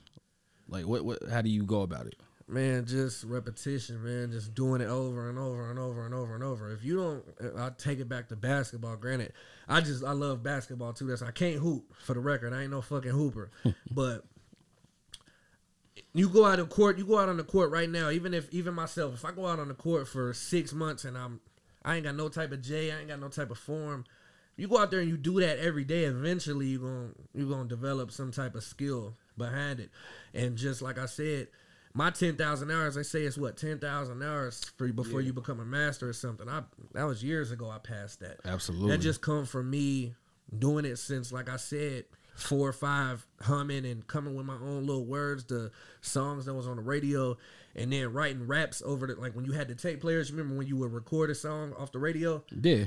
Like 0.67 0.85
what? 0.85 1.03
What? 1.03 1.19
How 1.29 1.41
do 1.41 1.49
you 1.49 1.63
go 1.63 1.81
about 1.81 2.07
it? 2.07 2.15
Man, 2.49 2.85
just 2.85 3.23
repetition, 3.25 4.03
man. 4.03 4.31
Just 4.31 4.55
doing 4.55 4.81
it 4.81 4.87
over 4.87 5.29
and 5.29 5.37
over 5.37 5.69
and 5.69 5.77
over 5.77 6.03
and 6.03 6.15
over 6.15 6.33
and 6.33 6.43
over. 6.43 6.71
If 6.71 6.83
you 6.83 6.97
don't, 6.97 7.23
I 7.55 7.69
take 7.77 7.99
it 7.99 8.09
back 8.09 8.29
to 8.29 8.35
basketball. 8.35 8.95
Granted, 8.95 9.33
I 9.67 9.81
just 9.81 10.03
I 10.03 10.13
love 10.13 10.41
basketball 10.41 10.93
too. 10.93 11.05
That's 11.05 11.21
I 11.21 11.29
can't 11.29 11.59
hoop 11.59 11.93
for 12.03 12.15
the 12.15 12.19
record. 12.19 12.51
I 12.51 12.63
ain't 12.63 12.71
no 12.71 12.81
fucking 12.81 13.11
hooper, 13.11 13.51
but 13.91 14.25
you 16.13 16.27
go 16.27 16.43
out 16.43 16.59
of 16.59 16.69
court. 16.69 16.97
You 16.97 17.05
go 17.05 17.19
out 17.19 17.29
on 17.29 17.37
the 17.37 17.43
court 17.43 17.69
right 17.69 17.89
now. 17.89 18.09
Even 18.09 18.33
if 18.33 18.51
even 18.51 18.73
myself, 18.73 19.13
if 19.13 19.23
I 19.23 19.31
go 19.31 19.45
out 19.45 19.59
on 19.59 19.67
the 19.67 19.75
court 19.75 20.07
for 20.07 20.33
six 20.33 20.73
months 20.73 21.05
and 21.05 21.15
I'm 21.15 21.41
I 21.85 21.97
ain't 21.97 22.05
got 22.05 22.15
no 22.15 22.29
type 22.29 22.51
of 22.51 22.63
J, 22.63 22.91
I 22.91 22.97
ain't 22.97 23.09
got 23.09 23.19
no 23.19 23.27
type 23.27 23.51
of 23.51 23.59
form. 23.59 24.05
You 24.57 24.67
go 24.67 24.79
out 24.79 24.89
there 24.89 25.01
and 25.01 25.09
you 25.09 25.17
do 25.17 25.39
that 25.39 25.59
every 25.59 25.85
day. 25.85 26.05
Eventually, 26.05 26.65
you 26.65 26.79
gonna 26.79 27.09
you 27.35 27.47
gonna 27.47 27.69
develop 27.69 28.11
some 28.11 28.31
type 28.31 28.55
of 28.55 28.63
skill 28.63 29.17
behind 29.37 29.79
it. 29.79 29.91
And 30.33 30.57
just 30.57 30.81
like 30.81 30.97
I 30.97 31.05
said, 31.05 31.49
my 31.93 32.09
ten 32.11 32.35
thousand 32.35 32.71
hours, 32.71 32.95
they 32.95 33.03
say 33.03 33.23
it's 33.23 33.37
what 33.37 33.57
ten 33.57 33.79
thousand 33.79 34.21
hours 34.21 34.63
for 34.77 34.87
before 34.89 35.21
you 35.21 35.33
become 35.33 35.59
a 35.59 35.65
master 35.65 36.09
or 36.09 36.13
something. 36.13 36.47
I 36.47 36.63
that 36.93 37.03
was 37.03 37.23
years 37.23 37.51
ago. 37.51 37.69
I 37.69 37.79
passed 37.79 38.19
that. 38.19 38.37
Absolutely. 38.45 38.91
That 38.91 38.99
just 38.99 39.21
come 39.21 39.45
from 39.45 39.69
me 39.69 40.13
doing 40.57 40.85
it 40.85 40.97
since, 40.97 41.31
like 41.31 41.49
I 41.49 41.57
said, 41.57 42.05
four 42.35 42.69
or 42.69 42.73
five 42.73 43.25
humming 43.41 43.85
and 43.85 44.05
coming 44.07 44.35
with 44.35 44.45
my 44.45 44.55
own 44.55 44.85
little 44.85 45.05
words 45.05 45.43
to 45.45 45.71
songs 46.01 46.45
that 46.45 46.53
was 46.53 46.67
on 46.67 46.77
the 46.77 46.81
radio, 46.81 47.37
and 47.75 47.91
then 47.91 48.13
writing 48.13 48.47
raps 48.47 48.81
over 48.85 49.07
the 49.07 49.15
like 49.15 49.35
when 49.35 49.45
you 49.45 49.51
had 49.51 49.67
the 49.67 49.75
tape 49.75 50.01
players. 50.01 50.31
Remember 50.31 50.55
when 50.55 50.67
you 50.67 50.77
would 50.77 50.93
record 50.93 51.29
a 51.29 51.35
song 51.35 51.73
off 51.73 51.91
the 51.91 51.99
radio? 51.99 52.43
Yeah. 52.61 52.85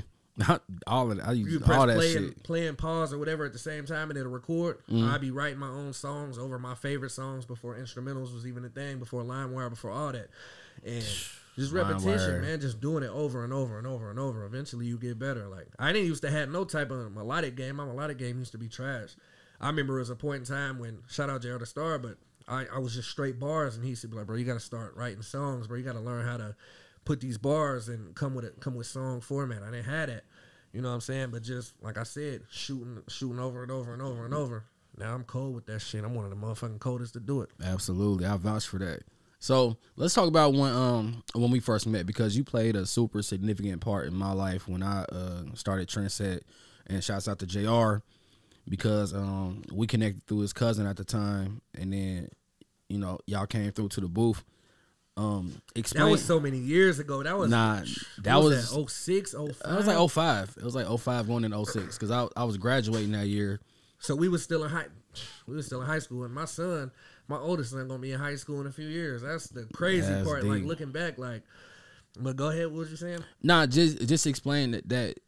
All 0.87 1.11
of 1.11 1.17
that. 1.17 1.27
I 1.27 1.31
You 1.33 1.45
use 1.45 1.61
press 1.61 1.77
all 1.77 1.87
that 1.87 1.95
play 1.95 2.13
shit. 2.13 2.21
and 2.21 2.43
play 2.43 2.67
and 2.67 2.77
pause 2.77 3.13
or 3.13 3.19
whatever 3.19 3.45
at 3.45 3.53
the 3.53 3.59
same 3.59 3.85
time, 3.85 4.09
and 4.09 4.17
it'll 4.17 4.31
record. 4.31 4.79
Mm-hmm. 4.89 5.09
I'd 5.09 5.21
be 5.21 5.31
writing 5.31 5.59
my 5.59 5.69
own 5.69 5.93
songs 5.93 6.37
over 6.37 6.57
my 6.57 6.75
favorite 6.75 7.11
songs 7.11 7.45
before 7.45 7.75
instrumentals 7.77 8.33
was 8.33 8.47
even 8.47 8.65
a 8.65 8.69
thing, 8.69 8.99
before 8.99 9.21
LimeWire, 9.23 9.69
before 9.69 9.91
all 9.91 10.11
that, 10.11 10.29
and 10.83 11.03
just 11.55 11.71
repetition, 11.71 12.41
man, 12.41 12.59
just 12.59 12.81
doing 12.81 13.03
it 13.03 13.11
over 13.11 13.43
and 13.43 13.53
over 13.53 13.77
and 13.77 13.85
over 13.85 14.09
and 14.09 14.17
over. 14.19 14.43
Eventually, 14.45 14.85
you 14.87 14.97
get 14.97 15.19
better. 15.19 15.47
Like 15.47 15.67
I 15.77 15.91
didn't 15.93 16.07
used 16.07 16.23
to 16.23 16.31
have 16.31 16.49
no 16.49 16.65
type 16.65 16.89
of 16.89 17.11
melodic 17.11 17.55
game. 17.55 17.75
My 17.75 17.85
melodic 17.85 18.17
game 18.17 18.39
used 18.39 18.53
to 18.53 18.57
be 18.57 18.67
trash. 18.67 19.09
I 19.61 19.67
remember 19.67 19.97
it 19.97 19.99
was 19.99 20.09
a 20.09 20.15
point 20.15 20.39
in 20.39 20.45
time 20.45 20.79
when 20.79 20.99
shout 21.09 21.29
out 21.29 21.41
JR 21.41 21.57
the 21.57 21.65
Star, 21.65 21.97
but 21.99 22.17
I, 22.47 22.65
I 22.73 22.79
was 22.79 22.95
just 22.95 23.09
straight 23.09 23.39
bars, 23.39 23.77
and 23.77 23.85
he 23.85 23.95
said, 23.95 24.13
like, 24.13 24.25
bro, 24.25 24.35
you 24.35 24.43
got 24.45 24.55
to 24.55 24.59
start 24.59 24.95
writing 24.97 25.21
songs, 25.21 25.67
bro. 25.67 25.77
You 25.77 25.83
got 25.83 25.93
to 25.93 26.01
learn 26.01 26.25
how 26.25 26.37
to 26.37 26.55
put 27.05 27.19
these 27.19 27.37
bars 27.37 27.89
and 27.89 28.15
come 28.15 28.35
with 28.35 28.45
it, 28.45 28.59
come 28.59 28.75
with 28.75 28.87
song 28.87 29.21
format. 29.21 29.63
I 29.63 29.71
didn't 29.71 29.85
have 29.85 30.09
that. 30.09 30.23
You 30.71 30.81
know 30.81 30.89
what 30.89 30.95
I'm 30.95 31.01
saying? 31.01 31.29
But 31.31 31.43
just 31.43 31.73
like 31.81 31.97
I 31.97 32.03
said, 32.03 32.41
shooting 32.49 33.01
shooting 33.07 33.39
over 33.39 33.61
and 33.61 33.71
over 33.71 33.93
and 33.93 34.01
over 34.01 34.25
and 34.25 34.33
over. 34.33 34.65
Now 34.97 35.13
I'm 35.13 35.23
cold 35.23 35.55
with 35.55 35.65
that 35.67 35.79
shit. 35.79 36.03
I'm 36.03 36.13
one 36.13 36.25
of 36.25 36.31
the 36.31 36.37
motherfucking 36.37 36.79
coldest 36.79 37.13
to 37.13 37.19
do 37.19 37.41
it. 37.41 37.49
Absolutely, 37.63 38.25
I 38.25 38.37
vouch 38.37 38.67
for 38.67 38.79
that. 38.79 39.01
So 39.39 39.77
let's 39.97 40.13
talk 40.13 40.27
about 40.27 40.53
when 40.53 40.71
um 40.71 41.23
when 41.35 41.51
we 41.51 41.59
first 41.59 41.85
met 41.85 42.05
because 42.05 42.35
you 42.37 42.43
played 42.43 42.75
a 42.75 42.85
super 42.85 43.21
significant 43.21 43.81
part 43.81 44.07
in 44.07 44.15
my 44.15 44.31
life 44.31 44.67
when 44.67 44.81
I 44.81 45.03
uh 45.03 45.43
started 45.53 45.89
Trendset 45.89 46.41
and 46.87 47.03
shouts 47.03 47.27
out 47.27 47.39
to 47.39 47.45
Jr. 47.45 48.03
because 48.67 49.13
um 49.13 49.63
we 49.71 49.85
connected 49.85 50.25
through 50.27 50.39
his 50.39 50.53
cousin 50.53 50.87
at 50.87 50.97
the 50.97 51.03
time 51.03 51.61
and 51.75 51.91
then 51.91 52.29
you 52.87 52.97
know 52.97 53.19
y'all 53.25 53.45
came 53.45 53.71
through 53.71 53.89
to 53.89 54.01
the 54.01 54.07
booth. 54.07 54.43
Um, 55.15 55.61
explain. 55.75 56.05
That 56.05 56.11
was 56.11 56.23
so 56.25 56.39
many 56.39 56.57
years 56.57 56.99
ago. 56.99 57.21
That 57.21 57.37
was 57.37 57.49
Nah, 57.51 57.81
that 58.19 58.35
what 58.35 58.45
was- 58.45 58.71
that, 58.71 58.89
06, 58.89 59.33
05? 59.33 59.71
It 59.71 59.75
was 59.77 59.87
like 59.87 59.97
05. 60.09 60.57
It 60.57 60.63
was 60.63 60.75
like 60.75 60.87
05 60.87 61.27
going 61.27 61.43
into 61.43 61.63
06 61.65 61.97
because 61.97 62.09
I, 62.11 62.27
I 62.35 62.43
was 62.45 62.57
graduating 62.57 63.11
that 63.11 63.27
year. 63.27 63.59
So 63.99 64.15
we 64.15 64.27
was 64.27 64.43
still 64.43 64.63
in 64.63 64.69
high 64.69 64.87
we 65.47 65.55
was 65.55 65.67
still 65.67 65.79
in 65.81 65.87
high 65.87 65.99
school 65.99 66.23
and 66.23 66.33
my 66.33 66.45
son, 66.45 66.91
my 67.27 67.37
oldest 67.37 67.71
son 67.71 67.87
gonna 67.87 67.99
be 67.99 68.11
in 68.11 68.19
high 68.19 68.35
school 68.35 68.59
in 68.61 68.67
a 68.67 68.71
few 68.71 68.87
years. 68.87 69.21
That's 69.21 69.47
the 69.47 69.65
crazy 69.73 70.11
That's 70.11 70.27
part. 70.27 70.43
Like 70.43 70.63
looking 70.63 70.91
back, 70.91 71.17
like 71.19 71.43
but 72.19 72.35
go 72.35 72.49
ahead, 72.49 72.67
what 72.67 72.79
was 72.79 72.91
you 72.91 72.97
saying? 72.97 73.23
Nah, 73.41 73.65
just 73.65 74.07
just 74.07 74.27
explain 74.27 74.71
that 74.71 74.89
that 74.89 75.19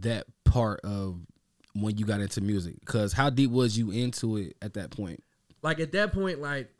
that 0.00 0.26
part 0.44 0.80
of 0.80 1.20
when 1.74 1.98
you 1.98 2.06
got 2.06 2.20
into 2.20 2.40
music 2.40 2.76
because 2.80 3.12
how 3.12 3.28
deep 3.30 3.50
was 3.50 3.76
you 3.76 3.90
into 3.90 4.38
it 4.38 4.56
at 4.62 4.74
that 4.74 4.90
point? 4.90 5.22
Like 5.62 5.78
at 5.80 5.92
that 5.92 6.12
point, 6.12 6.40
like 6.40 6.70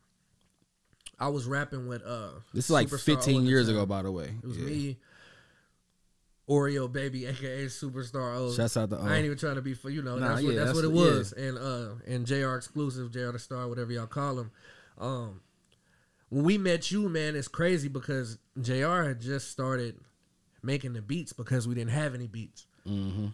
I 1.18 1.28
was 1.28 1.46
rapping 1.46 1.86
with 1.86 2.02
uh 2.04 2.30
This 2.52 2.66
is 2.66 2.70
like 2.70 2.88
Superstar 2.88 3.00
15 3.16 3.46
years 3.46 3.68
ago, 3.68 3.86
by 3.86 4.02
the 4.02 4.12
way. 4.12 4.34
It 4.42 4.46
was 4.46 4.58
Yeah. 4.58 4.64
me, 4.64 4.96
Oreo 6.48 6.90
baby, 6.92 7.26
aka 7.26 7.66
Superstar 7.66 8.36
O. 8.36 8.52
Shouts 8.52 8.76
out 8.76 8.90
to 8.90 8.98
O. 8.98 9.02
I 9.04 9.16
ain't 9.16 9.24
even 9.26 9.38
trying 9.38 9.56
to 9.56 9.62
be 9.62 9.74
for 9.74 9.90
you 9.90 10.02
know. 10.02 10.16
Nah, 10.18 10.28
that's 10.28 10.42
what 10.42 10.52
yeah, 10.54 10.64
that's, 10.64 10.66
that's 10.70 10.76
what 10.76 10.84
it 10.84 10.92
what- 10.92 11.04
yeah. 11.12 11.18
was. 11.18 11.32
And 11.32 11.58
uh 11.58 11.88
and 12.06 12.26
JR 12.26 12.54
exclusive, 12.54 13.10
JR 13.10 13.32
the 13.32 13.38
star, 13.38 13.68
whatever 13.68 13.90
y'all 13.92 14.06
call 14.06 14.38
him. 14.38 14.50
Um 14.98 15.40
when 16.28 16.44
we 16.44 16.58
met 16.58 16.90
you, 16.90 17.08
man, 17.08 17.34
it's 17.36 17.48
crazy 17.48 17.88
because 17.88 18.38
JR 18.60 19.02
had 19.04 19.20
just 19.20 19.50
started 19.50 19.96
making 20.62 20.92
the 20.92 21.02
beats 21.02 21.32
because 21.32 21.66
we 21.68 21.74
didn't 21.74 21.90
have 21.92 22.14
any 22.14 22.26
beats. 22.26 22.66
Mm-hmm. 22.86 23.26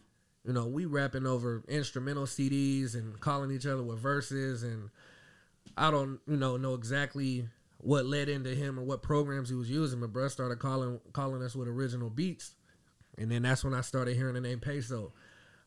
You 0.44 0.52
know, 0.52 0.66
we 0.66 0.84
rapping 0.86 1.26
over 1.26 1.62
instrumental 1.68 2.24
CDs 2.24 2.94
and 2.94 3.18
calling 3.20 3.50
each 3.50 3.66
other 3.66 3.82
with 3.82 3.98
verses 3.98 4.62
and 4.62 4.90
I 5.76 5.90
don't, 5.90 6.18
you 6.26 6.36
know, 6.36 6.56
know 6.56 6.74
exactly 6.74 7.48
what 7.82 8.06
led 8.06 8.28
into 8.28 8.54
him 8.54 8.78
or 8.78 8.82
what 8.82 9.02
programs 9.02 9.48
he 9.50 9.54
was 9.54 9.68
using, 9.70 10.00
but 10.00 10.12
bruh 10.12 10.30
started 10.30 10.58
calling 10.58 11.00
calling 11.12 11.42
us 11.42 11.54
with 11.54 11.68
original 11.68 12.08
beats. 12.08 12.54
And 13.18 13.30
then 13.30 13.42
that's 13.42 13.62
when 13.62 13.74
I 13.74 13.82
started 13.82 14.16
hearing 14.16 14.34
the 14.34 14.40
name 14.40 14.60
Peso. 14.60 15.12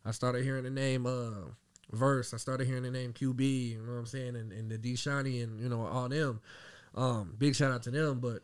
I 0.03 0.11
started 0.11 0.43
hearing 0.43 0.63
the 0.63 0.69
name 0.71 1.05
uh 1.05 1.49
Verse. 1.91 2.33
I 2.33 2.37
started 2.37 2.65
hearing 2.67 2.81
the 2.83 2.89
name 2.89 3.13
QB, 3.13 3.69
you 3.73 3.77
know 3.85 3.93
what 3.93 3.99
I'm 3.99 4.05
saying, 4.07 4.35
and, 4.35 4.51
and 4.51 4.71
the 4.71 4.77
D 4.77 4.93
Shani 4.93 5.43
and 5.43 5.59
you 5.61 5.69
know, 5.69 5.85
all 5.85 6.09
them. 6.09 6.41
Um, 6.95 7.35
big 7.37 7.55
shout 7.55 7.71
out 7.71 7.83
to 7.83 7.91
them. 7.91 8.19
But 8.19 8.41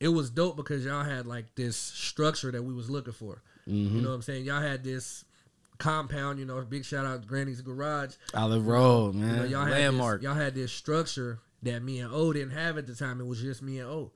it 0.00 0.08
was 0.08 0.28
dope 0.28 0.56
because 0.56 0.84
y'all 0.84 1.04
had 1.04 1.26
like 1.26 1.54
this 1.54 1.76
structure 1.76 2.50
that 2.50 2.62
we 2.64 2.74
was 2.74 2.90
looking 2.90 3.12
for. 3.12 3.42
Mm-hmm. 3.68 3.96
You 3.96 4.02
know 4.02 4.08
what 4.08 4.16
I'm 4.16 4.22
saying? 4.22 4.44
Y'all 4.44 4.60
had 4.60 4.82
this 4.82 5.24
compound, 5.78 6.38
you 6.38 6.44
know, 6.46 6.60
big 6.62 6.84
shout 6.84 7.06
out 7.06 7.22
to 7.22 7.28
Granny's 7.28 7.60
Garage. 7.60 8.14
Olive 8.34 8.66
Road, 8.66 9.14
You 9.14 9.20
man. 9.20 9.36
know, 9.36 9.44
y'all 9.44 9.68
Landmark. 9.68 10.14
had 10.14 10.20
this, 10.20 10.24
y'all 10.24 10.44
had 10.44 10.54
this 10.54 10.72
structure 10.72 11.38
that 11.64 11.82
me 11.82 12.00
and 12.00 12.12
O 12.12 12.32
didn't 12.32 12.52
have 12.52 12.78
at 12.78 12.86
the 12.86 12.94
time. 12.94 13.20
It 13.20 13.26
was 13.26 13.40
just 13.40 13.62
me 13.62 13.78
and 13.80 13.88
O. 13.88 14.12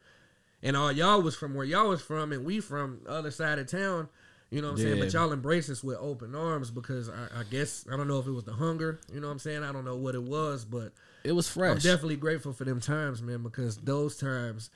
and 0.62 0.76
all 0.76 0.90
y'all 0.92 1.20
was 1.22 1.34
from 1.36 1.54
where 1.54 1.64
y'all 1.64 1.88
was 1.88 2.00
from, 2.02 2.32
and 2.32 2.44
we 2.44 2.60
from 2.60 3.00
the 3.04 3.10
other 3.10 3.30
side 3.30 3.58
of 3.58 3.66
town. 3.66 4.08
You 4.50 4.62
know 4.62 4.68
what 4.68 4.78
I'm 4.80 4.84
saying? 4.86 4.98
But 5.00 5.12
y'all 5.12 5.30
embrace 5.32 5.68
us 5.68 5.84
with 5.84 5.98
open 6.00 6.34
arms 6.34 6.70
because 6.70 7.10
I, 7.10 7.40
I 7.40 7.42
guess 7.50 7.84
I 7.92 7.98
don't 7.98 8.08
know 8.08 8.18
if 8.18 8.26
it 8.26 8.30
was 8.30 8.44
the 8.44 8.54
hunger. 8.54 8.98
You 9.12 9.20
know 9.20 9.26
what 9.26 9.32
I'm 9.34 9.38
saying? 9.38 9.62
I 9.62 9.72
don't 9.72 9.84
know 9.84 9.96
what 9.96 10.14
it 10.14 10.22
was, 10.22 10.64
but 10.64 10.92
It 11.22 11.32
was 11.32 11.46
I'm 11.48 11.52
fresh. 11.60 11.82
definitely 11.82 12.16
grateful 12.16 12.54
for 12.54 12.64
them 12.64 12.80
times, 12.80 13.20
man, 13.20 13.42
because 13.42 13.76
those 13.76 14.16
times 14.16 14.70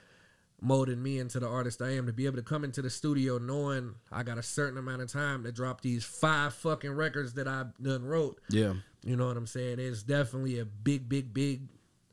molded 0.61 0.99
me 0.99 1.19
into 1.19 1.41
the 1.41 1.49
artist 1.49 1.81
I 1.83 1.97
am 1.97 2.07
to 2.07 2.13
be 2.13 2.27
able 2.27 2.37
to 2.37 2.43
come 2.43 2.63
into 2.65 2.83
the 2.83 2.91
studio 2.91 3.39
knowing 3.39 3.95
I 4.13 4.23
got 4.23 4.37
a 4.39 4.43
certain 4.45 4.79
amount 4.79 5.03
of 5.03 5.11
time 5.11 5.43
to 5.45 5.51
drop 5.51 5.81
these 5.81 6.05
five 6.05 6.53
fucking 6.55 6.93
records 6.93 7.33
that 7.35 7.49
I 7.49 7.65
done 7.81 8.05
wrote. 8.05 8.41
yeah. 8.51 8.75
You 9.05 9.17
know 9.17 9.27
what 9.27 9.37
I'm 9.37 9.47
saying? 9.49 9.81
It's 9.81 10.03
definitely 10.05 10.61
a 10.61 10.65
big, 10.65 11.09
big, 11.09 11.33
big 11.35 11.63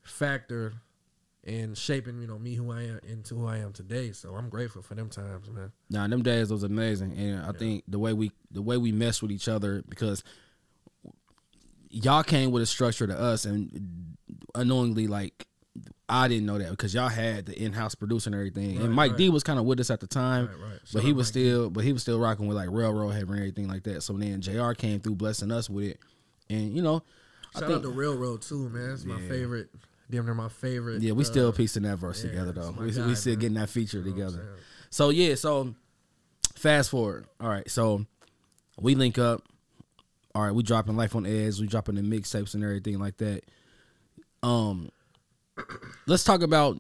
factor 0.04 0.74
in 1.44 1.74
shaping, 1.74 2.22
you 2.22 2.28
know, 2.28 2.38
me 2.38 2.54
who 2.56 2.72
I 2.72 2.84
am 2.84 3.00
into 3.08 3.36
who 3.36 3.48
I 3.48 3.58
am 3.60 3.72
today. 3.74 4.12
So 4.12 4.36
I'm 4.36 4.50
grateful 4.50 4.82
for 4.82 4.94
them 4.96 5.10
times, 5.10 5.50
man. 5.50 5.72
Nah, 5.90 6.08
them 6.08 6.22
days 6.22 6.52
was 6.52 6.64
amazing, 6.64 7.14
and 7.18 7.44
I 7.46 7.52
think 7.54 7.84
the 7.88 8.00
way 8.00 8.14
we 8.14 8.32
the 8.52 8.62
way 8.62 8.78
we 8.78 8.92
messed 8.92 9.22
with 9.22 9.32
each 9.32 9.48
other 9.48 9.84
because 9.88 10.24
y'all 11.90 12.24
came 12.24 12.52
with 12.52 12.62
a 12.64 12.66
structure 12.66 13.08
to 13.08 13.18
us, 13.18 13.46
and 13.46 14.16
unknowingly, 14.56 15.08
like 15.08 15.48
I 16.08 16.28
didn't 16.28 16.46
know 16.46 16.58
that 16.58 16.72
because 16.72 16.94
y'all 16.94 17.08
had 17.10 17.46
the 17.48 17.58
in 17.64 17.74
house 17.74 17.96
producer 17.96 18.30
and 18.30 18.36
everything, 18.36 18.76
Right, 18.78 18.86
and 18.86 18.94
Mike 18.94 19.12
right. 19.12 19.18
D 19.18 19.30
was 19.30 19.44
kind 19.44 19.60
of 19.60 19.66
with 19.66 19.80
us 19.80 19.90
at 19.90 20.00
the 20.02 20.08
time, 20.08 20.48
Right, 20.48 20.72
right. 20.72 20.80
but 20.94 21.04
he 21.04 21.14
was 21.14 21.28
Mike 21.28 21.34
D. 21.34 21.40
still 21.50 21.70
but 21.70 21.84
he 21.84 21.94
was 21.94 22.02
still 22.02 22.20
rocking 22.20 22.48
with 22.48 22.58
like 22.58 22.70
railroad 22.70 23.10
heavy 23.12 23.30
and 23.32 23.38
everything 23.40 23.68
like 23.68 23.84
that. 23.84 24.02
So 24.04 24.14
then 24.14 24.42
Jr. 24.42 24.72
came 24.74 25.00
through 25.00 25.16
blessing 25.16 25.52
us 25.52 25.70
with 25.70 25.92
it, 25.92 26.00
and 26.50 26.74
you 26.74 26.82
know, 26.82 27.02
I 27.56 27.60
Shout 27.60 27.70
think 27.70 27.78
out 27.78 27.84
to 27.84 27.90
Railroad 27.90 28.42
too, 28.42 28.70
man. 28.70 28.92
It's 28.92 29.06
my 29.06 29.20
Yeah. 29.20 29.28
favorite. 29.30 29.70
Damn 30.12 30.26
near 30.26 30.34
my 30.34 30.50
favorite. 30.50 31.02
yeah, 31.02 31.12
we 31.12 31.24
uh, 31.24 31.28
still 31.28 31.54
piecing 31.54 31.84
that 31.84 31.98
verse 31.98 32.24
yeah, 32.24 32.32
together 32.32 32.52
though. 32.52 32.72
We, 32.72 32.92
guy, 32.92 33.06
we 33.06 33.16
still 33.16 33.36
getting 33.36 33.58
that 33.58 33.70
feature 33.70 34.00
You 34.00 34.06
know 34.06 34.12
together. 34.12 34.56
So 34.90 35.10
yeah, 35.10 35.36
so 35.36 35.76
fast 36.56 36.90
forward. 36.90 37.28
All 37.40 37.50
right, 37.50 37.70
so 37.70 38.06
we 38.80 38.96
link 38.96 39.18
up. 39.18 39.44
All 40.34 40.44
right, 40.44 40.52
we 40.52 40.64
dropping 40.64 40.96
life 40.96 41.16
on 41.16 41.26
edge. 41.26 41.60
We 41.60 41.68
dropping 41.68 41.96
the 41.96 42.02
mixtapes 42.02 42.54
and 42.54 42.64
everything 42.64 43.00
like 43.00 43.18
that. 43.18 43.44
Um, 44.42 44.90
let's 46.08 46.24
talk 46.24 46.42
about 46.42 46.78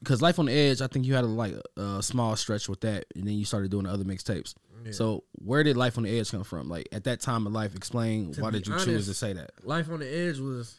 because 0.00 0.22
life 0.22 0.38
on 0.38 0.46
the 0.46 0.52
edge. 0.52 0.80
I 0.80 0.86
think 0.86 1.04
you 1.04 1.14
had 1.14 1.24
a 1.24 1.28
like 1.28 1.54
a 1.76 2.02
small 2.02 2.36
stretch 2.36 2.68
with 2.68 2.80
that, 2.82 3.06
and 3.16 3.26
then 3.26 3.34
you 3.34 3.44
started 3.44 3.70
doing 3.70 3.84
the 3.84 3.90
other 3.90 4.04
mixtapes. 4.04 4.54
Yeah. 4.84 4.92
So 4.92 5.24
where 5.32 5.64
did 5.64 5.76
life 5.76 5.98
on 5.98 6.04
the 6.04 6.18
edge 6.18 6.30
come 6.30 6.44
from? 6.44 6.68
Like 6.68 6.88
at 6.92 7.04
that 7.04 7.20
time 7.20 7.46
of 7.46 7.52
life, 7.52 7.74
explain 7.74 8.32
To 8.34 8.42
why 8.42 8.50
did 8.50 8.66
you 8.66 8.78
choose 8.78 9.06
to 9.06 9.14
say 9.14 9.32
that? 9.32 9.50
Life 9.64 9.90
on 9.90 10.00
the 10.00 10.08
Edge 10.08 10.38
was 10.38 10.76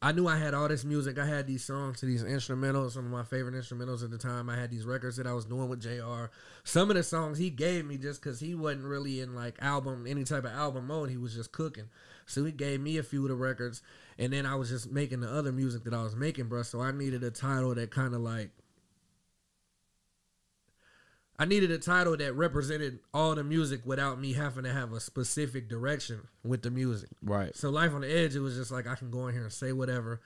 I 0.00 0.12
knew 0.12 0.28
I 0.28 0.36
had 0.36 0.54
all 0.54 0.68
this 0.68 0.84
music. 0.84 1.18
I 1.18 1.26
had 1.26 1.48
these 1.48 1.64
songs 1.64 1.98
to 2.00 2.06
these 2.06 2.22
instrumentals, 2.22 2.92
some 2.92 3.04
of 3.06 3.10
my 3.10 3.24
favorite 3.24 3.56
instrumentals 3.56 4.04
at 4.04 4.10
the 4.10 4.18
time. 4.18 4.48
I 4.48 4.56
had 4.56 4.70
these 4.70 4.84
records 4.84 5.16
that 5.16 5.26
I 5.26 5.32
was 5.32 5.44
doing 5.44 5.68
with 5.68 5.82
JR. 5.82 6.26
Some 6.62 6.88
of 6.88 6.96
the 6.96 7.02
songs 7.02 7.36
he 7.36 7.50
gave 7.50 7.84
me 7.84 7.98
just 7.98 8.22
because 8.22 8.38
he 8.38 8.54
wasn't 8.54 8.84
really 8.84 9.20
in 9.20 9.34
like 9.34 9.56
album, 9.60 10.06
any 10.06 10.22
type 10.22 10.44
of 10.44 10.52
album 10.52 10.86
mode. 10.86 11.10
He 11.10 11.16
was 11.16 11.34
just 11.34 11.50
cooking. 11.50 11.88
So 12.26 12.44
he 12.44 12.52
gave 12.52 12.80
me 12.80 12.98
a 12.98 13.02
few 13.02 13.24
of 13.24 13.30
the 13.30 13.34
records. 13.34 13.82
And 14.18 14.32
then 14.32 14.46
I 14.46 14.54
was 14.54 14.68
just 14.68 14.88
making 14.88 15.20
the 15.20 15.32
other 15.32 15.50
music 15.50 15.82
that 15.82 15.94
I 15.94 16.02
was 16.04 16.14
making, 16.14 16.46
bro. 16.46 16.62
So 16.62 16.80
I 16.80 16.92
needed 16.92 17.24
a 17.24 17.32
title 17.32 17.74
that 17.74 17.90
kind 17.90 18.14
of 18.14 18.20
like. 18.20 18.50
I 21.38 21.44
needed 21.44 21.70
a 21.70 21.78
title 21.78 22.16
that 22.16 22.34
represented 22.34 22.98
all 23.14 23.34
the 23.34 23.44
music 23.44 23.82
without 23.84 24.20
me 24.20 24.32
having 24.32 24.64
to 24.64 24.72
have 24.72 24.92
a 24.92 25.00
specific 25.00 25.68
direction 25.68 26.26
with 26.44 26.62
the 26.62 26.70
music. 26.70 27.10
Right. 27.22 27.54
So 27.54 27.70
Life 27.70 27.94
on 27.94 28.00
the 28.00 28.12
Edge, 28.12 28.34
it 28.34 28.40
was 28.40 28.56
just 28.56 28.72
like 28.72 28.88
I 28.88 28.96
can 28.96 29.10
go 29.10 29.28
in 29.28 29.34
here 29.34 29.44
and 29.44 29.52
say 29.52 29.72
whatever. 29.72 30.20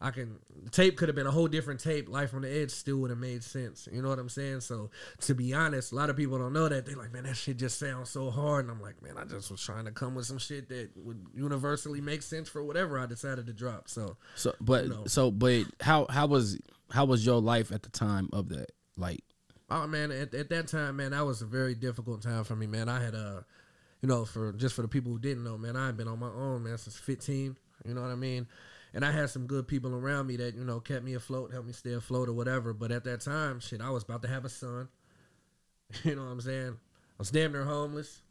I 0.00 0.10
can 0.10 0.38
tape 0.72 0.96
could 0.96 1.08
have 1.08 1.16
been 1.16 1.26
a 1.26 1.30
whole 1.30 1.46
different 1.46 1.80
tape. 1.80 2.08
Life 2.08 2.34
on 2.34 2.42
the 2.42 2.50
Edge 2.50 2.70
still 2.70 2.98
would 2.98 3.10
have 3.10 3.18
made 3.18 3.42
sense. 3.42 3.88
You 3.90 4.02
know 4.02 4.08
what 4.08 4.18
I'm 4.18 4.28
saying? 4.28 4.60
So 4.60 4.90
to 5.20 5.34
be 5.34 5.54
honest, 5.54 5.92
a 5.92 5.94
lot 5.94 6.10
of 6.10 6.16
people 6.16 6.36
don't 6.36 6.52
know 6.52 6.68
that. 6.68 6.84
They're 6.84 6.96
like, 6.96 7.12
man, 7.12 7.22
that 7.22 7.36
shit 7.36 7.56
just 7.56 7.78
sounds 7.78 8.10
so 8.10 8.30
hard. 8.30 8.66
And 8.66 8.72
I'm 8.72 8.82
like, 8.82 9.00
man, 9.02 9.16
I 9.16 9.24
just 9.24 9.50
was 9.50 9.62
trying 9.62 9.86
to 9.86 9.92
come 9.92 10.14
with 10.14 10.26
some 10.26 10.38
shit 10.38 10.68
that 10.68 10.90
would 10.96 11.26
universally 11.34 12.00
make 12.00 12.22
sense 12.22 12.48
for 12.48 12.62
whatever 12.62 12.98
I 12.98 13.06
decided 13.06 13.46
to 13.46 13.54
drop. 13.54 13.88
So 13.88 14.16
So, 14.34 14.52
but 14.60 14.84
You 14.84 14.90
know. 14.90 15.04
so, 15.06 15.30
but 15.30 15.64
how 15.80 16.06
how 16.10 16.26
was 16.26 16.58
how 16.90 17.04
was 17.06 17.24
your 17.24 17.40
life 17.40 17.72
at 17.72 17.82
the 17.82 17.90
time 17.90 18.28
of 18.32 18.50
that? 18.50 18.72
Like, 18.98 19.24
Oh 19.68 19.86
man, 19.86 20.10
at, 20.10 20.34
at 20.34 20.48
that 20.50 20.68
time, 20.68 20.96
man, 20.96 21.10
that 21.10 21.26
was 21.26 21.42
a 21.42 21.46
very 21.46 21.74
difficult 21.74 22.22
time 22.22 22.44
for 22.44 22.54
me, 22.54 22.66
man. 22.66 22.88
I 22.88 23.02
had 23.02 23.14
uh 23.14 23.40
you 24.02 24.08
know, 24.08 24.24
for 24.24 24.52
just 24.52 24.74
for 24.74 24.82
the 24.82 24.88
people 24.88 25.10
who 25.12 25.18
didn't 25.18 25.42
know, 25.44 25.56
man, 25.56 25.76
I 25.76 25.86
had 25.86 25.96
been 25.96 26.08
on 26.08 26.18
my 26.18 26.28
own, 26.30 26.64
man, 26.64 26.78
since 26.78 26.96
fifteen. 26.96 27.56
You 27.84 27.94
know 27.94 28.02
what 28.02 28.10
I 28.10 28.16
mean? 28.16 28.46
And 28.94 29.04
I 29.04 29.10
had 29.10 29.28
some 29.28 29.46
good 29.46 29.68
people 29.68 29.94
around 29.94 30.26
me 30.26 30.36
that, 30.36 30.54
you 30.54 30.64
know, 30.64 30.80
kept 30.80 31.04
me 31.04 31.14
afloat, 31.14 31.52
helped 31.52 31.66
me 31.66 31.74
stay 31.74 31.92
afloat 31.92 32.28
or 32.28 32.32
whatever. 32.32 32.72
But 32.72 32.90
at 32.92 33.04
that 33.04 33.20
time, 33.20 33.60
shit, 33.60 33.82
I 33.82 33.90
was 33.90 34.04
about 34.04 34.22
to 34.22 34.28
have 34.28 34.44
a 34.44 34.48
son. 34.48 34.88
You 36.02 36.16
know 36.16 36.24
what 36.24 36.30
I'm 36.32 36.40
saying? 36.40 36.72
I 36.72 37.16
was 37.16 37.30
damn 37.30 37.52
near 37.52 37.64
homeless. 37.64 38.22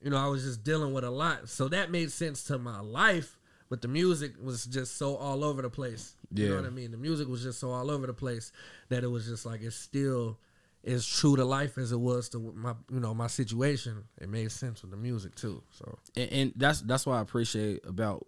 You 0.00 0.10
know, 0.10 0.18
I 0.18 0.28
was 0.28 0.44
just 0.44 0.62
dealing 0.62 0.92
with 0.92 1.02
a 1.02 1.10
lot. 1.10 1.48
So 1.48 1.66
that 1.68 1.90
made 1.90 2.12
sense 2.12 2.44
to 2.44 2.58
my 2.58 2.78
life. 2.78 3.38
But 3.68 3.82
the 3.82 3.88
music 3.88 4.34
was 4.40 4.66
just 4.66 4.96
so 4.96 5.16
all 5.16 5.42
over 5.42 5.62
the 5.62 5.70
place. 5.70 6.14
You 6.32 6.50
know 6.50 6.56
what 6.56 6.66
I 6.66 6.70
mean? 6.70 6.92
The 6.92 6.96
music 6.96 7.26
was 7.26 7.42
just 7.42 7.58
so 7.58 7.72
all 7.72 7.90
over 7.90 8.06
the 8.06 8.14
place 8.14 8.52
that 8.88 9.02
it 9.02 9.08
was 9.08 9.26
just 9.26 9.44
like 9.44 9.62
it's 9.62 9.74
still 9.74 10.38
as 10.86 11.06
true 11.06 11.34
to 11.36 11.44
life 11.44 11.76
as 11.78 11.90
it 11.92 11.98
was 12.00 12.28
to 12.30 12.38
my 12.54 12.74
you 12.92 13.00
know 13.00 13.12
my 13.14 13.26
situation. 13.26 14.04
It 14.20 14.28
made 14.28 14.52
sense 14.52 14.82
with 14.82 14.90
the 14.92 14.96
music 14.96 15.34
too. 15.34 15.62
So 15.70 15.98
and, 16.16 16.32
and 16.32 16.52
that's 16.56 16.80
that's 16.82 17.04
what 17.06 17.14
I 17.16 17.20
appreciate 17.20 17.84
about 17.86 18.26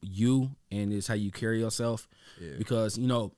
you 0.00 0.50
and 0.70 0.92
is 0.92 1.06
how 1.06 1.14
you 1.14 1.30
carry 1.30 1.60
yourself 1.60 2.08
Yeah. 2.40 2.52
because 2.56 2.96
you 2.96 3.06
know 3.06 3.32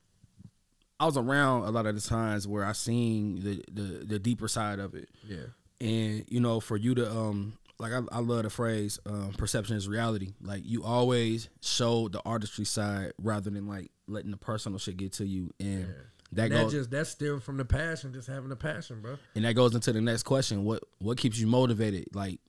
I 1.00 1.06
was 1.06 1.16
around 1.16 1.64
a 1.64 1.70
lot 1.70 1.86
of 1.86 1.94
the 1.94 2.00
times 2.06 2.46
where 2.46 2.64
I 2.64 2.72
seen 2.72 3.40
the 3.42 3.64
the, 3.72 3.82
the 4.04 4.18
deeper 4.18 4.46
side 4.48 4.78
of 4.78 4.94
it 4.94 5.08
yeah, 5.26 5.46
and 5.80 6.24
you 6.28 6.40
know 6.40 6.60
for 6.60 6.76
you 6.76 6.94
to 6.96 7.10
um 7.10 7.54
like 7.78 7.92
I, 7.92 8.00
I 8.12 8.18
love 8.20 8.42
the 8.44 8.50
phrase 8.50 8.98
um, 9.06 9.32
perception 9.36 9.76
is 9.76 9.88
reality 9.88 10.34
like 10.42 10.62
you 10.64 10.84
always 10.84 11.48
show 11.62 12.08
the 12.08 12.20
artistry 12.24 12.64
side 12.66 13.12
rather 13.18 13.50
than 13.50 13.66
like 13.66 13.90
letting 14.06 14.30
the 14.30 14.36
personal 14.36 14.78
shit 14.78 14.96
get 14.98 15.14
to 15.14 15.26
you 15.26 15.50
and 15.58 15.84
that 15.86 15.96
that, 16.34 16.50
that 16.50 16.62
goes 16.62 16.72
just 16.72 16.90
that's 16.90 17.10
still 17.10 17.40
from 17.40 17.56
the 17.56 17.64
passion, 17.64 18.12
just 18.12 18.28
having 18.28 18.48
the 18.48 18.56
passion, 18.56 19.00
bro. 19.00 19.16
and 19.34 19.44
that 19.44 19.54
goes 19.54 19.74
into 19.74 19.92
the 19.92 20.00
next 20.00 20.22
question 20.24 20.64
what 20.64 20.82
what 20.98 21.18
keeps 21.18 21.38
you 21.38 21.46
motivated 21.46 22.06
like 22.14 22.40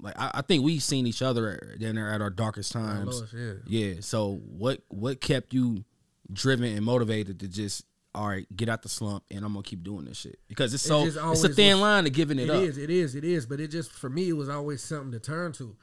like 0.00 0.18
I, 0.18 0.30
I 0.34 0.42
think 0.42 0.64
we've 0.64 0.82
seen 0.82 1.06
each 1.06 1.22
other 1.22 1.76
down 1.80 1.94
there 1.94 2.12
at 2.12 2.20
our 2.20 2.30
darkest 2.30 2.72
times 2.72 3.20
Lois, 3.20 3.34
yeah. 3.34 3.52
yeah 3.66 3.94
so 4.00 4.34
what 4.48 4.82
what 4.88 5.20
kept 5.20 5.54
you 5.54 5.84
driven 6.32 6.76
and 6.76 6.84
motivated 6.84 7.40
to 7.40 7.48
just 7.48 7.84
all 8.14 8.28
right 8.28 8.46
get 8.56 8.68
out 8.68 8.82
the 8.82 8.88
slump 8.88 9.24
and 9.30 9.44
i'm 9.44 9.52
gonna 9.52 9.62
keep 9.62 9.82
doing 9.82 10.06
this 10.06 10.16
shit 10.18 10.38
because 10.48 10.72
it's 10.74 10.82
so 10.82 11.04
just 11.04 11.18
it's 11.22 11.44
a 11.44 11.48
thin 11.50 11.74
was- 11.76 11.80
line 11.82 12.04
to 12.04 12.10
giving 12.10 12.38
it, 12.38 12.44
It 12.44 12.50
up 12.50 12.62
is, 12.62 12.78
it 12.78 12.90
is, 12.90 13.14
it 13.14 13.24
is. 13.24 13.46
But 13.46 13.60
it 13.60 13.68
just 13.68 13.90
for 13.92 14.08
me, 14.10 14.28
it 14.28 14.32
was 14.32 14.48
always 14.48 14.82
something 14.82 15.12
to 15.12 15.20
turn 15.20 15.52
to. 15.52 15.76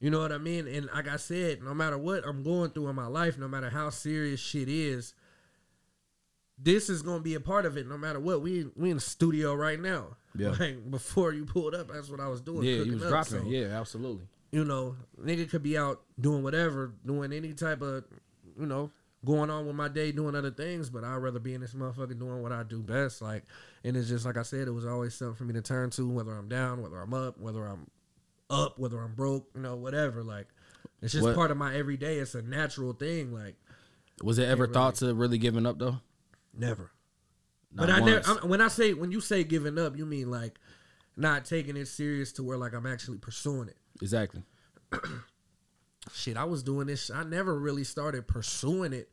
You 0.00 0.10
know 0.10 0.20
what 0.20 0.32
I 0.32 0.38
mean? 0.38 0.66
And 0.66 0.86
like 0.94 1.08
I 1.08 1.16
said, 1.16 1.62
no 1.62 1.72
matter 1.72 1.96
what 1.96 2.26
I'm 2.26 2.42
going 2.42 2.70
through 2.70 2.88
in 2.88 2.96
my 2.96 3.06
life, 3.06 3.38
no 3.38 3.48
matter 3.48 3.70
how 3.70 3.88
serious 3.90 4.40
shit 4.40 4.68
is, 4.68 5.14
this 6.58 6.88
is 6.88 7.02
gonna 7.02 7.20
be 7.22 7.34
a 7.34 7.40
part 7.40 7.66
of 7.66 7.76
it. 7.76 7.86
No 7.88 7.98
matter 7.98 8.20
what, 8.20 8.40
we 8.42 8.66
we 8.76 8.90
in 8.90 8.96
the 8.96 9.00
studio 9.02 9.54
right 9.54 9.80
now. 9.80 10.16
Yeah. 10.36 10.54
Like 10.58 10.90
before 10.90 11.32
you 11.32 11.44
pulled 11.44 11.74
up, 11.74 11.88
that's 11.92 12.08
what 12.08 12.20
I 12.20 12.28
was 12.28 12.40
doing. 12.40 12.64
yeah 12.64 12.82
you 12.82 12.94
was 12.94 13.02
up. 13.04 13.08
dropping 13.10 13.42
So, 13.44 13.48
yeah 13.48 13.78
absolutely 13.78 14.26
You 14.52 14.64
know, 14.64 14.96
nigga 15.20 15.48
could 15.48 15.62
be 15.62 15.76
out 15.78 16.02
doing 16.20 16.42
whatever, 16.42 16.92
doing 17.06 17.32
any 17.32 17.52
type 17.54 17.82
of, 17.82 18.04
you 18.58 18.66
know, 18.66 18.90
going 19.24 19.48
on 19.50 19.66
with 19.66 19.74
my 19.76 19.88
day, 19.88 20.12
doing 20.12 20.34
other 20.34 20.50
things. 20.50 20.90
But 20.90 21.04
I'd 21.04 21.16
rather 21.16 21.38
be 21.40 21.54
in 21.54 21.60
this 21.60 21.74
motherfucker 21.74 22.18
doing 22.18 22.42
what 22.42 22.52
I 22.52 22.62
do 22.62 22.82
best. 22.82 23.22
Like, 23.22 23.44
and 23.84 23.96
it's 23.96 24.08
just 24.08 24.24
like 24.26 24.36
I 24.36 24.42
said, 24.42 24.66
it 24.68 24.72
was 24.72 24.86
always 24.86 25.14
something 25.14 25.34
for 25.36 25.44
me 25.44 25.54
to 25.54 25.62
turn 25.62 25.90
to, 25.90 26.08
whether 26.08 26.32
I'm 26.32 26.48
down, 26.48 26.82
whether 26.82 27.00
I'm 27.00 27.14
up, 27.14 27.38
whether 27.38 27.64
I'm 27.64 27.86
up, 28.50 28.78
whether 28.78 29.00
I'm 29.00 29.14
broke, 29.14 29.48
you 29.54 29.60
know, 29.60 29.76
whatever. 29.76 30.22
Like, 30.22 30.48
it's 31.02 31.12
just 31.12 31.24
What- 31.24 31.34
part 31.36 31.50
of 31.50 31.56
my 31.56 31.74
everyday. 31.74 32.18
It's 32.18 32.34
a 32.34 32.42
natural 32.42 32.92
thing. 32.92 33.32
Like, 33.32 33.54
was 34.22 34.38
it 34.38 34.48
ever 34.48 34.62
really- 34.64 34.74
thought 34.74 34.96
to 34.96 35.14
really 35.14 35.38
giving 35.38 35.64
up 35.66 35.78
though 35.78 35.98
never. 36.56 36.92
Not 37.72 37.88
but 37.88 37.90
I 37.90 38.00
never. 38.00 38.22
I'm, 38.26 38.48
when 38.48 38.60
I 38.60 38.68
say 38.68 38.94
when 38.94 39.10
you 39.10 39.20
say 39.20 39.44
giving 39.44 39.78
up, 39.78 39.96
you 39.96 40.06
mean 40.06 40.30
like 40.30 40.58
not 41.16 41.44
taking 41.44 41.76
it 41.76 41.86
serious 41.86 42.32
to 42.32 42.42
where 42.42 42.56
like 42.56 42.74
I'm 42.74 42.86
actually 42.86 43.18
pursuing 43.18 43.68
it. 43.68 43.76
exactly 44.00 44.42
shit, 46.12 46.36
I 46.36 46.44
was 46.44 46.62
doing 46.62 46.86
this. 46.86 47.10
I 47.10 47.24
never 47.24 47.58
really 47.58 47.84
started 47.84 48.26
pursuing 48.26 48.92
it 48.92 49.10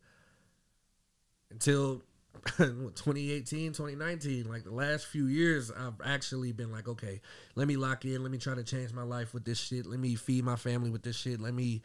until 1.49 2.03
2018, 2.57 3.73
2019. 3.73 4.49
Like 4.49 4.63
the 4.63 4.71
last 4.71 5.05
few 5.07 5.27
years, 5.27 5.71
I've 5.71 5.99
actually 6.03 6.51
been 6.51 6.71
like, 6.71 6.87
okay, 6.87 7.21
let 7.55 7.67
me 7.67 7.77
lock 7.77 8.05
in. 8.05 8.23
Let 8.23 8.31
me 8.31 8.37
try 8.37 8.55
to 8.55 8.63
change 8.63 8.93
my 8.93 9.03
life 9.03 9.33
with 9.33 9.45
this 9.45 9.59
shit. 9.59 9.85
Let 9.85 9.99
me 9.99 10.15
feed 10.15 10.43
my 10.43 10.55
family 10.55 10.89
with 10.89 11.03
this 11.03 11.15
shit. 11.15 11.39
Let 11.39 11.53
me, 11.53 11.81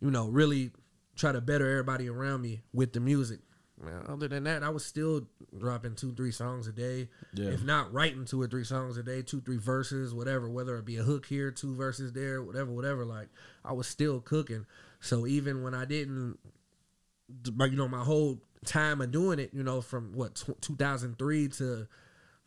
you 0.00 0.10
know, 0.10 0.28
really 0.28 0.70
try 1.16 1.32
to 1.32 1.40
better 1.40 1.70
everybody 1.70 2.08
around 2.08 2.42
me 2.42 2.62
with 2.72 2.92
the 2.92 3.00
music. 3.00 3.40
Man, 3.82 4.04
other 4.08 4.26
than 4.26 4.44
that, 4.44 4.62
I 4.62 4.70
was 4.70 4.86
still 4.86 5.28
dropping 5.56 5.96
two, 5.96 6.12
three 6.12 6.32
songs 6.32 6.66
a 6.66 6.72
day. 6.72 7.08
Yeah. 7.34 7.50
If 7.50 7.62
not 7.62 7.92
writing 7.92 8.24
two 8.24 8.40
or 8.40 8.48
three 8.48 8.64
songs 8.64 8.96
a 8.96 9.02
day, 9.02 9.20
two, 9.20 9.42
three 9.42 9.58
verses, 9.58 10.14
whatever, 10.14 10.48
whether 10.48 10.76
it 10.78 10.86
be 10.86 10.96
a 10.96 11.02
hook 11.02 11.26
here, 11.26 11.50
two 11.50 11.74
verses 11.74 12.12
there, 12.12 12.42
whatever, 12.42 12.70
whatever. 12.70 13.04
Like 13.04 13.28
I 13.64 13.74
was 13.74 13.86
still 13.86 14.20
cooking. 14.20 14.64
So 15.00 15.26
even 15.26 15.62
when 15.62 15.74
I 15.74 15.84
didn't, 15.84 16.38
like 17.54 17.70
you 17.70 17.76
know, 17.76 17.88
my 17.88 18.02
whole 18.02 18.40
time 18.64 19.02
of 19.02 19.10
doing 19.10 19.38
it, 19.38 19.50
you 19.52 19.62
know, 19.62 19.82
from 19.82 20.12
what 20.14 20.36
tw 20.36 20.58
2003 20.62 21.48
to 21.48 21.86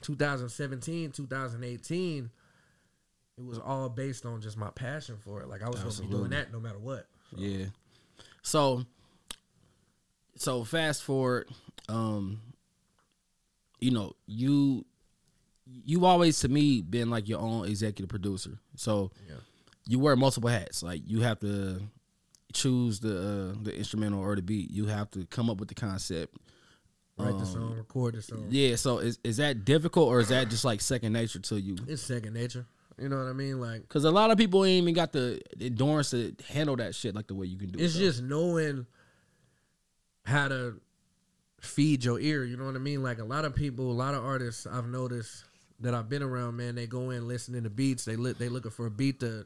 2017, 0.02 1.12
2018, 1.12 2.30
it 3.38 3.46
was 3.46 3.60
all 3.60 3.88
based 3.90 4.26
on 4.26 4.42
just 4.42 4.58
my 4.58 4.70
passion 4.72 5.18
for 5.24 5.42
it. 5.42 5.48
Like 5.48 5.62
I 5.62 5.70
was 5.70 5.82
going 5.82 5.96
to 5.96 6.02
be 6.02 6.08
doing 6.08 6.32
that 6.32 6.52
no 6.52 6.60
matter 6.60 6.80
what. 6.80 7.06
Yeah. 7.36 7.66
So 8.42 8.86
so 10.36 10.64
fast 10.64 11.04
forward, 11.04 11.48
um, 11.88 12.40
you 13.80 13.92
know, 13.92 14.14
you 14.26 14.86
you 15.86 16.06
always 16.06 16.40
to 16.40 16.48
me 16.50 16.82
been 16.82 17.10
like 17.10 17.28
your 17.30 17.40
own 17.40 17.68
executive 17.68 18.10
producer. 18.10 18.58
So 18.76 19.12
Yeah. 19.30 19.36
you 19.88 20.00
wear 20.00 20.16
multiple 20.16 20.50
hats. 20.50 20.82
Like 20.84 21.02
you 21.06 21.22
have 21.22 21.40
to 21.42 21.82
choose 22.54 23.00
the 23.00 23.18
uh, 23.56 23.64
the 23.64 23.76
instrumental 23.76 24.20
or 24.20 24.36
the 24.36 24.42
beat. 24.42 24.72
You 24.72 24.88
have 24.88 25.12
to 25.12 25.26
come 25.26 25.50
up 25.50 25.58
with 25.58 25.70
the 25.70 25.76
concept. 25.76 26.36
Write 27.18 27.38
the 27.38 27.44
Um, 27.46 27.46
song, 27.46 27.76
record 27.78 28.16
the 28.16 28.22
song. 28.22 28.48
Yeah, 28.50 28.76
so 28.78 29.00
is 29.00 29.20
is 29.24 29.38
that 29.38 29.66
difficult 29.66 30.08
or 30.08 30.20
is 30.22 30.30
that 30.30 30.50
just 30.50 30.66
like 30.66 30.82
second 30.82 31.14
nature 31.14 31.40
to 31.40 31.60
you? 31.60 31.76
It's 31.88 32.02
second 32.02 32.34
nature. 32.34 32.66
You 32.98 33.08
know 33.08 33.18
what 33.18 33.28
I 33.30 33.34
mean? 33.34 33.60
Like 33.62 33.82
Because 33.84 34.04
a 34.06 34.12
lot 34.12 34.32
of 34.32 34.38
people 34.38 34.66
ain't 34.66 34.82
even 34.84 34.94
got 34.94 35.12
the 35.14 35.42
endurance 35.62 36.10
to 36.12 36.36
handle 36.50 36.76
that 36.78 36.96
shit 36.96 37.16
like 37.16 37.28
the 37.28 37.36
way 37.36 37.46
you 37.48 37.58
can 37.58 37.70
do. 37.70 37.80
it's 37.80 37.96
it, 37.96 38.00
just 38.00 38.24
knowing 38.24 38.86
how 40.30 40.48
to 40.48 40.80
feed 41.62 42.04
your 42.04 42.20
ear. 42.20 42.44
You 42.44 42.58
know 42.58 42.66
what 42.66 42.76
I 42.76 42.80
mean? 42.80 43.04
Like 43.04 43.20
a 43.20 43.26
lot 43.26 43.46
of 43.46 43.56
people, 43.56 43.92
a 43.92 43.94
lot 43.94 44.14
of 44.14 44.24
artists 44.24 44.66
I've 44.66 44.88
noticed 44.88 45.44
that 45.82 45.94
I've 45.94 46.10
been 46.10 46.24
around, 46.24 46.58
man, 46.58 46.76
they 46.76 46.88
go 46.88 47.10
in 47.10 47.28
listening 47.28 47.64
to 47.64 47.70
beats. 47.70 48.06
They 48.06 48.16
look, 48.16 48.38
they 48.38 48.50
looking 48.50 48.72
for 48.72 48.86
a 48.86 48.92
beat 48.92 49.20
to. 49.22 49.46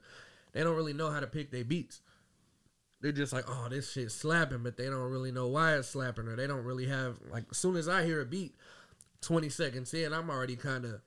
They 0.54 0.64
don't 0.64 0.76
really 0.76 0.94
know 0.94 1.10
how 1.10 1.20
to 1.20 1.28
pick 1.28 1.52
their 1.52 1.64
beats. 1.64 2.02
They're 3.02 3.12
just 3.12 3.34
like, 3.34 3.46
oh, 3.48 3.68
this 3.70 3.92
shit's 3.92 4.14
slapping, 4.14 4.64
but 4.64 4.78
they 4.78 4.86
don't 4.86 5.12
really 5.12 5.32
know 5.32 5.48
why 5.48 5.76
it's 5.76 5.90
slapping, 5.90 6.28
or 6.28 6.36
they 6.36 6.48
don't 6.48 6.64
really 6.64 6.88
have 6.88 7.18
like. 7.30 7.44
As 7.52 7.58
soon 7.58 7.76
as 7.76 7.90
I 7.90 8.06
hear 8.06 8.22
a 8.22 8.26
beat, 8.26 8.56
twenty 9.22 9.50
seconds 9.50 9.94
in, 9.94 10.14
I'm 10.14 10.30
already 10.30 10.56
kind 10.56 10.86
of. 10.86 11.02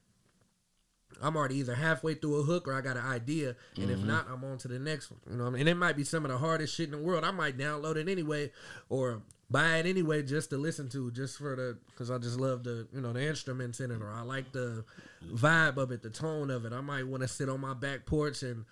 I'm 1.23 1.37
already 1.37 1.57
either 1.57 1.75
halfway 1.75 2.15
through 2.15 2.41
a 2.41 2.43
hook 2.43 2.69
or 2.69 2.75
I 2.75 2.83
got 2.83 2.99
an 2.99 3.07
idea, 3.07 3.57
and 3.77 3.91
if 3.91 3.99
mm-hmm. 3.99 4.09
not, 4.09 4.27
I'm 4.29 4.45
on 4.45 4.59
to 4.59 4.69
the 4.69 4.79
next 4.79 5.11
one. 5.11 5.21
You 5.31 5.37
know, 5.39 5.45
what 5.45 5.51
I 5.51 5.53
mean? 5.53 5.61
and 5.61 5.69
it 5.71 5.77
might 5.77 5.97
be 5.97 6.05
some 6.05 6.27
of 6.27 6.31
the 6.31 6.37
hardest 6.37 6.75
shit 6.75 6.87
in 6.87 6.91
the 6.91 6.99
world. 6.99 7.25
I 7.25 7.31
might 7.31 7.57
download 7.57 7.97
it 7.97 8.09
anyway, 8.09 8.51
or 8.91 9.23
buy 9.51 9.79
it 9.79 9.87
anyway 9.87 10.23
just 10.23 10.51
to 10.51 10.59
listen 10.59 10.89
to, 10.91 11.11
just 11.11 11.39
for 11.39 11.57
the 11.57 11.79
because 11.91 12.11
I 12.11 12.19
just 12.19 12.39
love 12.39 12.65
the 12.65 12.87
you 12.93 13.01
know 13.01 13.13
the 13.13 13.27
instruments 13.27 13.81
in 13.81 13.91
it, 13.91 14.03
or 14.03 14.13
I 14.13 14.23
like 14.23 14.53
the 14.53 14.85
vibe 15.33 15.77
of 15.77 15.91
it, 15.91 16.03
the 16.03 16.11
tone 16.11 16.51
of 16.51 16.65
it. 16.65 16.73
I 16.73 16.81
might 16.81 17.07
want 17.07 17.23
to 17.23 17.29
sit 17.29 17.49
on 17.49 17.61
my 17.61 17.75
back 17.75 18.07
porch 18.07 18.43
and 18.43 18.65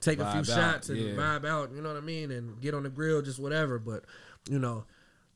take 0.00 0.18
a 0.18 0.30
few 0.30 0.40
out, 0.40 0.46
shots 0.46 0.88
and 0.88 0.98
yeah. 0.98 1.12
vibe 1.12 1.46
out. 1.46 1.72
You 1.72 1.82
know 1.82 1.88
what 1.88 1.98
I 1.98 2.04
mean? 2.04 2.30
And 2.30 2.60
get 2.60 2.74
on 2.74 2.82
the 2.82 2.90
grill, 2.90 3.22
just 3.22 3.38
whatever. 3.38 3.78
But 3.78 4.04
you 4.48 4.58
know, 4.58 4.84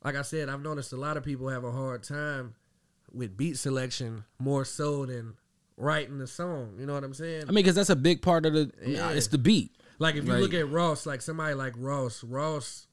like 0.02 0.16
I 0.16 0.22
said, 0.22 0.48
I've 0.48 0.62
noticed 0.62 0.92
a 0.92 0.96
lot 0.96 1.16
of 1.16 1.24
people 1.24 1.48
have 1.48 1.64
a 1.64 1.72
hard 1.72 2.02
time 2.02 2.54
with 3.12 3.36
beat 3.36 3.56
selection 3.56 4.24
more 4.38 4.64
so 4.64 5.06
than 5.06 5.34
writing 5.76 6.18
the 6.18 6.26
song. 6.26 6.76
You 6.78 6.86
know 6.86 6.94
what 6.94 7.04
I'm 7.04 7.14
saying? 7.14 7.42
I 7.42 7.46
mean, 7.46 7.64
because 7.64 7.74
that's 7.74 7.90
a 7.90 7.96
big 7.96 8.22
part 8.22 8.46
of 8.46 8.52
the. 8.52 8.70
Yeah. 8.84 9.10
It's 9.10 9.28
the 9.28 9.38
beat. 9.38 9.72
like 9.98 10.16
if 10.16 10.24
you 10.24 10.32
like- 10.32 10.42
look 10.42 10.54
at 10.54 10.68
Ross, 10.70 11.06
like 11.06 11.22
somebody 11.22 11.54
like 11.54 11.74
Ross, 11.76 12.22
Ross, 12.22 12.86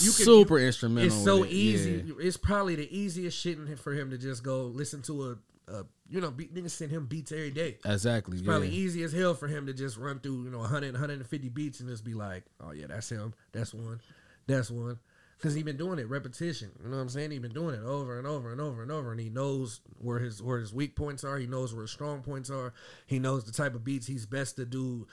You 0.00 0.10
can- 0.12 0.24
Super 0.24 0.58
instrumental. 0.58 1.06
it's 1.06 1.24
so 1.24 1.42
it, 1.42 1.50
easy. 1.50 2.04
yeah. 2.06 2.14
It's 2.18 2.36
probably 2.36 2.76
the 2.76 2.96
easiest 2.96 3.38
shit 3.38 3.58
in- 3.58 3.76
for 3.76 3.92
him 3.92 4.10
to 4.10 4.18
just 4.18 4.42
go 4.42 4.64
listen 4.64 5.02
to 5.02 5.32
a, 5.68 5.72
a 5.72 5.84
you 6.08 6.20
know, 6.20 6.30
beat, 6.30 6.54
niggas 6.54 6.70
send 6.70 6.90
him 6.90 7.06
beats 7.06 7.32
every 7.32 7.50
day. 7.50 7.78
Exactly. 7.84 8.36
It's 8.36 8.42
yeah. 8.44 8.50
probably 8.50 8.68
easy 8.70 9.02
as 9.02 9.12
hell 9.12 9.34
for 9.34 9.48
him 9.48 9.66
to 9.66 9.72
just 9.72 9.96
run 9.96 10.20
through, 10.20 10.44
you 10.44 10.50
know, 10.50 10.58
100, 10.58 10.92
150 10.92 11.48
beats 11.50 11.80
and 11.80 11.88
just 11.88 12.04
be 12.04 12.14
like, 12.14 12.44
oh, 12.60 12.72
yeah, 12.72 12.86
that's 12.86 13.10
him. 13.10 13.34
That's 13.52 13.74
one. 13.74 14.00
That's 14.46 14.70
one. 14.70 14.98
Because 15.36 15.54
he 15.54 15.62
been 15.64 15.76
doing 15.76 15.98
it, 15.98 16.08
repetition. 16.08 16.70
You 16.82 16.90
know 16.90 16.96
what 16.96 17.02
I'm 17.02 17.08
saying? 17.08 17.32
he 17.32 17.38
been 17.40 17.52
doing 17.52 17.74
it 17.74 17.82
over 17.82 18.16
and 18.16 18.28
over 18.28 18.52
and 18.52 18.60
over 18.60 18.82
and 18.82 18.92
over. 18.92 19.10
And 19.10 19.20
he 19.20 19.28
knows 19.28 19.80
where 19.98 20.20
his 20.20 20.40
where 20.40 20.60
his 20.60 20.72
weak 20.72 20.94
points 20.94 21.24
are. 21.24 21.36
He 21.36 21.48
knows 21.48 21.74
where 21.74 21.82
his 21.82 21.90
strong 21.90 22.22
points 22.22 22.48
are. 22.48 22.72
He 23.06 23.18
knows 23.18 23.42
the 23.42 23.50
type 23.50 23.74
of 23.74 23.82
beats 23.82 24.06
he's 24.06 24.24
best 24.24 24.54
to 24.56 24.64
do 24.64 25.08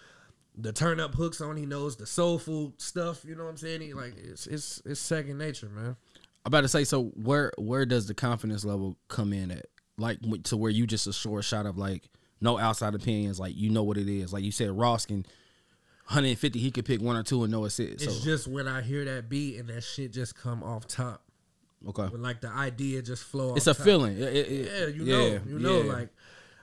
the 0.62 0.74
turn 0.74 1.00
up 1.00 1.16
hooks 1.16 1.42
on. 1.42 1.58
He 1.58 1.66
knows 1.66 1.96
the 1.98 2.06
soulful 2.06 2.74
stuff. 2.78 3.24
You 3.26 3.36
know 3.36 3.44
what 3.46 3.52
I'm 3.52 3.58
saying? 3.58 3.82
He 3.82 3.94
like 3.94 4.14
it's 4.18 4.48
it's 4.48 4.82
it's 4.86 5.00
second 5.00 5.38
nature, 5.38 5.70
man. 5.70 5.96
I'm 6.46 6.50
about 6.52 6.62
to 6.62 6.68
say. 6.68 6.84
So 6.84 7.06
where 7.16 7.52
where 7.58 7.86
does 7.86 8.08
the 8.08 8.14
confidence 8.14 8.64
level 8.66 8.98
come 9.08 9.34
in 9.34 9.52
at? 9.52 9.66
Like 9.98 10.20
to 10.44 10.56
where 10.58 10.72
you 10.72 10.88
just 10.88 11.08
a 11.08 11.14
short 11.14 11.44
shot 11.44 11.66
of 11.66 11.78
like 11.78 12.10
no 12.42 12.58
outside 12.58 12.96
opinions. 12.96 13.40
Like 13.40 13.56
you 13.56 13.70
know 13.70 13.84
what 13.84 13.98
it 13.98 14.08
is. 14.08 14.32
Like 14.32 14.44
you 14.44 14.52
said, 14.52 14.72
Ross 14.72 15.06
can 15.06 15.26
150. 16.08 16.58
He 16.60 16.72
could 16.72 16.86
pick 16.86 17.02
one 17.02 17.16
or 17.16 17.24
two 17.24 17.44
and 17.44 17.52
know 17.52 17.66
it's 17.66 17.80
it. 17.80 18.02
So 18.02 18.10
It's 18.10 18.24
just 18.24 18.48
when 18.48 18.68
I 18.68 18.82
hear 18.82 19.06
that 19.06 19.30
beat 19.30 19.58
and 19.60 19.70
that 19.70 19.84
shit 19.84 20.12
just 20.14 20.36
come 20.36 20.64
off 20.64 20.88
top. 20.88 21.22
okay. 21.88 22.04
When 22.08 22.22
like 22.22 22.42
the 22.42 22.50
idea 22.50 23.02
just 23.02 23.24
flow. 23.24 23.56
It's 23.56 23.68
a 23.68 23.74
top. 23.74 23.86
feeling. 23.86 24.18
It- 24.18 24.24
it- 24.34 24.72
Yeah, 24.72 24.86
you 24.88 25.04
know, 25.06 25.40
you 25.48 25.60
know, 25.60 25.82
yeah. 25.82 25.92
like 25.94 26.10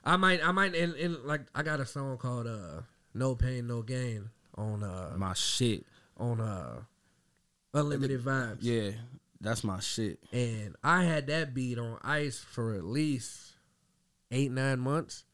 I 0.05 0.17
might, 0.17 0.45
I 0.47 0.53
might, 0.53 0.75
and, 0.75 0.95
and 0.95 1.17
like 1.25 1.43
I 1.55 1.63
got 1.63 1.81
a 1.81 1.87
song 1.87 2.17
called 2.17 2.47
uh 2.47 2.81
"No 3.17 3.35
Pain, 3.35 3.67
No 3.67 3.83
Gain" 3.83 4.31
on 4.55 4.83
uh 4.83 5.15
my 5.17 5.33
shit. 5.35 5.85
on 6.17 6.41
uh 6.41 6.81
Unlimited 7.75 8.23
Vibes, 8.23 8.59
Yeah, 8.61 8.93
that's 9.41 9.63
my 9.65 9.81
shit. 9.81 10.19
and 10.33 10.77
I 10.83 11.05
had 11.05 11.27
that 11.27 11.53
beat 11.55 11.79
on 11.79 11.99
ice 12.03 12.39
for 12.39 12.75
at 12.75 12.85
least 12.85 13.53
eight 14.31 14.51
nine 14.51 14.79
months. 14.81 15.25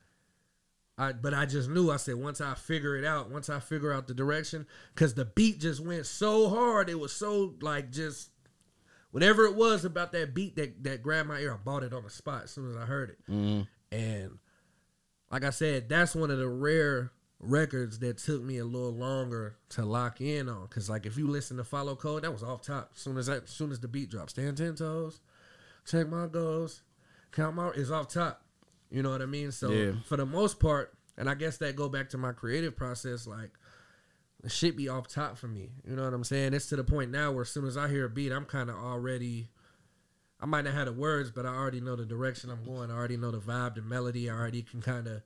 I, 0.99 1.13
but 1.13 1.33
I 1.35 1.47
just 1.47 1.71
knew. 1.71 1.91
I 1.91 1.97
said 1.97 2.17
once 2.17 2.41
I 2.41 2.55
figure 2.55 2.97
it 2.97 3.05
out, 3.05 3.31
once 3.31 3.49
I 3.49 3.61
figure 3.61 3.93
out 3.93 4.07
the 4.09 4.15
direction, 4.15 4.67
because 4.95 5.15
the 5.15 5.25
beat 5.25 5.59
just 5.59 5.81
went 5.81 6.05
so 6.07 6.49
hard. 6.51 6.91
It 6.91 6.99
was 7.01 7.13
so 7.13 7.55
like 7.63 7.91
just 7.91 8.31
whatever 9.11 9.45
it 9.47 9.55
was 9.55 9.85
about 9.85 10.13
that 10.13 10.35
beat 10.35 10.57
that 10.57 10.83
that 10.85 11.03
grabbed 11.03 11.29
my 11.29 11.39
ear. 11.41 11.55
I 11.55 11.57
bought 11.57 11.83
it 11.83 11.93
on 11.95 12.03
the 12.05 12.11
spot 12.11 12.45
as 12.45 12.51
soon 12.51 12.71
as 12.71 12.77
I 12.77 12.85
heard 12.87 13.11
it. 13.11 13.19
Mhm. 13.31 13.67
And 13.91 14.39
like 15.31 15.45
I 15.45 15.51
said, 15.51 15.89
that's 15.89 16.15
one 16.15 16.31
of 16.31 16.39
the 16.39 16.49
rare 16.49 17.11
records 17.43 17.99
that 17.99 18.19
took 18.19 18.41
me 18.43 18.59
a 18.59 18.65
little 18.65 18.93
longer 18.95 19.57
to 19.71 19.85
lock 19.85 20.21
in 20.21 20.49
on. 20.49 20.67
Cause 20.69 20.89
like 20.89 21.05
if 21.07 21.17
you 21.19 21.27
listen 21.27 21.57
to 21.59 21.65
Follow 21.65 21.97
Code, 21.97 22.23
that 22.23 22.33
was 22.33 22.43
off 22.43 22.63
top. 22.63 22.93
As 22.95 23.01
soon 23.01 23.19
as 23.19 23.27
that, 23.27 23.45
as 23.45 23.51
soon 23.51 23.73
as 23.73 23.81
the 23.81 23.89
beat 23.89 24.09
dropped, 24.11 24.31
stand 24.31 24.57
ten 24.57 24.75
toes, 24.77 25.21
check 25.85 26.09
my 26.09 26.27
goals, 26.29 26.83
count 27.33 27.57
my 27.57 27.69
is 27.71 27.91
off 27.91 28.09
top. 28.09 28.43
You 28.91 29.03
know 29.03 29.11
what 29.11 29.23
I 29.23 29.27
mean? 29.27 29.51
So 29.53 29.71
Yeah. 29.71 29.93
for 30.05 30.17
the 30.17 30.27
most 30.27 30.61
part, 30.61 30.95
and 31.19 31.29
I 31.29 31.35
guess 31.35 31.59
that 31.59 31.77
go 31.77 31.89
back 31.89 32.11
to 32.11 32.19
my 32.19 32.33
creative 32.33 32.77
process, 32.77 33.27
like 33.27 33.51
shit 34.49 34.77
be 34.77 34.89
off 34.89 35.09
top 35.09 35.37
for 35.37 35.49
me. 35.49 35.71
You 35.89 35.97
know 35.97 36.05
what 36.05 36.15
I'm 36.15 36.25
saying? 36.25 36.55
It's 36.55 36.67
to 36.69 36.77
the 36.77 36.85
point 36.85 37.11
now 37.11 37.33
where 37.33 37.43
as 37.43 37.51
soon 37.51 37.67
as 37.67 37.77
I 37.77 37.89
hear 37.89 38.05
a 38.07 38.11
beat, 38.11 38.33
I'm 38.33 38.45
kind 38.45 38.71
of 38.71 38.77
already. 38.77 39.49
I 40.41 40.47
might 40.47 40.65
not 40.65 40.75
have 40.75 40.87
the 40.87 40.93
words, 40.93 41.31
but 41.31 41.47
I 41.47 41.51
already 41.55 41.81
know 41.81 41.95
the 41.95 42.05
direction 42.05 42.51
I'm 42.51 42.65
going. 42.65 42.91
I 42.91 42.95
already 42.95 43.17
know 43.17 43.31
the 43.31 43.39
vibe, 43.39 43.77
the 43.77 43.83
melody. 43.83 44.29
I 44.29 44.35
already 44.35 44.63
can 44.63 44.81
kind 44.83 45.07
of, 45.07 45.23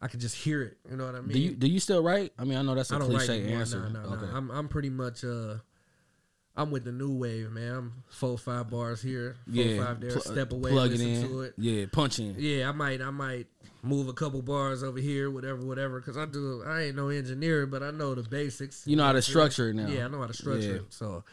I 0.00 0.06
can 0.08 0.20
just 0.20 0.36
hear 0.36 0.62
it. 0.62 0.78
You 0.90 0.96
know 0.96 1.06
what 1.06 1.14
I 1.16 1.20
mean? 1.20 1.32
Do 1.32 1.38
you 1.38 1.50
do 1.54 1.66
you 1.66 1.80
still 1.80 2.02
write? 2.02 2.32
I 2.38 2.44
mean, 2.44 2.56
I 2.58 2.62
know 2.62 2.74
that's 2.74 2.90
a 2.92 2.96
I 2.96 2.98
don't 2.98 3.08
write 3.12 3.26
cliche 3.26 3.42
anymore. 3.42 3.60
answer. 3.60 3.90
No, 3.90 4.00
no, 4.02 4.08
okay. 4.16 4.26
no. 4.26 4.32
I'm 4.36 4.50
I'm 4.50 4.68
pretty 4.68 4.90
much 4.90 5.24
uh, 5.24 5.54
I'm 6.56 6.70
with 6.70 6.84
the 6.84 6.92
new 6.92 7.16
wave, 7.16 7.50
man. 7.50 7.72
I'm 7.74 7.92
four 8.08 8.38
five 8.38 8.70
bars 8.70 9.02
here, 9.02 9.36
four 9.46 9.54
yeah, 9.64 9.84
five 9.84 10.00
there. 10.00 10.10
pl- 10.12 10.20
step 10.20 10.52
away, 10.52 10.70
plug 10.70 10.90
it 10.92 10.98
listen 10.98 11.08
in. 11.08 11.28
to 11.28 11.40
it. 11.42 11.54
Yeah, 11.58 11.86
punch 11.90 12.18
in. 12.20 12.36
Yeah, 12.38 12.68
I 12.68 12.72
might 12.72 13.00
I 13.02 13.10
might 13.10 13.46
move 13.82 14.08
a 14.08 14.12
couple 14.12 14.42
bars 14.42 14.82
over 14.82 14.98
here, 14.98 15.30
whatever, 15.30 15.64
whatever. 15.64 16.00
Cause 16.00 16.16
I 16.16 16.26
do. 16.26 16.62
I 16.66 16.82
ain't 16.84 16.96
no 16.96 17.08
engineer, 17.08 17.66
but 17.66 17.82
I 17.82 17.90
know 17.90 18.14
the 18.14 18.22
basics. 18.22 18.86
You 18.86 18.96
know 18.96 19.02
how 19.04 19.10
to 19.12 19.16
what 19.16 19.16
I'm 19.18 19.22
saying? 19.22 19.32
structure 19.32 19.70
it 19.70 19.74
now. 19.74 19.88
Yeah, 19.88 20.04
I 20.04 20.08
know 20.08 20.20
how 20.20 20.26
to 20.26 20.32
structure 20.34 20.60
Yeah. 20.68 20.74
it. 20.74 20.86
So, 20.90 21.24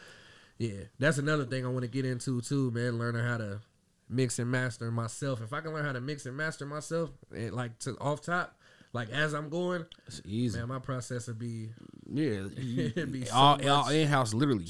yeah, 0.58 0.80
that's 0.98 1.18
another 1.18 1.44
thing 1.44 1.64
I 1.64 1.68
want 1.68 1.82
to 1.82 1.90
get 1.90 2.04
into 2.04 2.40
too, 2.40 2.70
man. 2.72 2.98
Learning 2.98 3.24
how 3.24 3.36
to 3.38 3.60
mix 4.08 4.38
and 4.38 4.50
master 4.50 4.90
myself. 4.90 5.40
If 5.42 5.52
I 5.52 5.60
can 5.60 5.72
learn 5.72 5.84
how 5.84 5.92
to 5.92 6.00
mix 6.00 6.26
and 6.26 6.36
master 6.36 6.66
myself, 6.66 7.10
and 7.34 7.52
like 7.52 7.78
to 7.80 7.96
off 7.98 8.20
top, 8.22 8.56
like 8.92 9.10
as 9.10 9.34
I'm 9.34 9.48
going, 9.48 9.84
It's 10.06 10.22
easy. 10.24 10.58
man, 10.58 10.68
my 10.68 10.78
process 10.78 11.26
would 11.28 11.38
be 11.38 11.70
Yeah, 12.10 12.46
It'd 12.56 13.12
be 13.12 13.24
so 13.24 13.34
all, 13.34 13.68
all 13.68 13.88
in 13.90 14.06
house, 14.08 14.32
literally. 14.34 14.66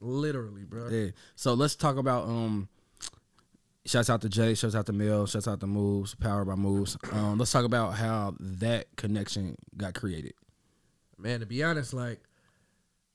literally, 0.00 0.64
bro. 0.64 0.88
Yeah. 0.88 1.10
So 1.36 1.54
let's 1.54 1.76
talk 1.76 1.96
about 1.96 2.24
um. 2.28 2.68
Shouts 3.86 4.10
out 4.10 4.20
to 4.20 4.28
Jay. 4.28 4.54
Shouts 4.54 4.74
out 4.74 4.84
to 4.86 4.92
Mel. 4.92 5.24
Shouts 5.26 5.48
out 5.48 5.60
to 5.60 5.66
Moves. 5.66 6.14
Power 6.14 6.44
by 6.44 6.56
Moves. 6.56 6.98
Um, 7.10 7.38
let's 7.38 7.50
talk 7.52 7.64
about 7.64 7.94
how 7.94 8.34
that 8.38 8.94
connection 8.96 9.56
got 9.78 9.94
created. 9.94 10.34
Man, 11.16 11.40
to 11.40 11.46
be 11.46 11.62
honest, 11.62 11.94
like 11.94 12.20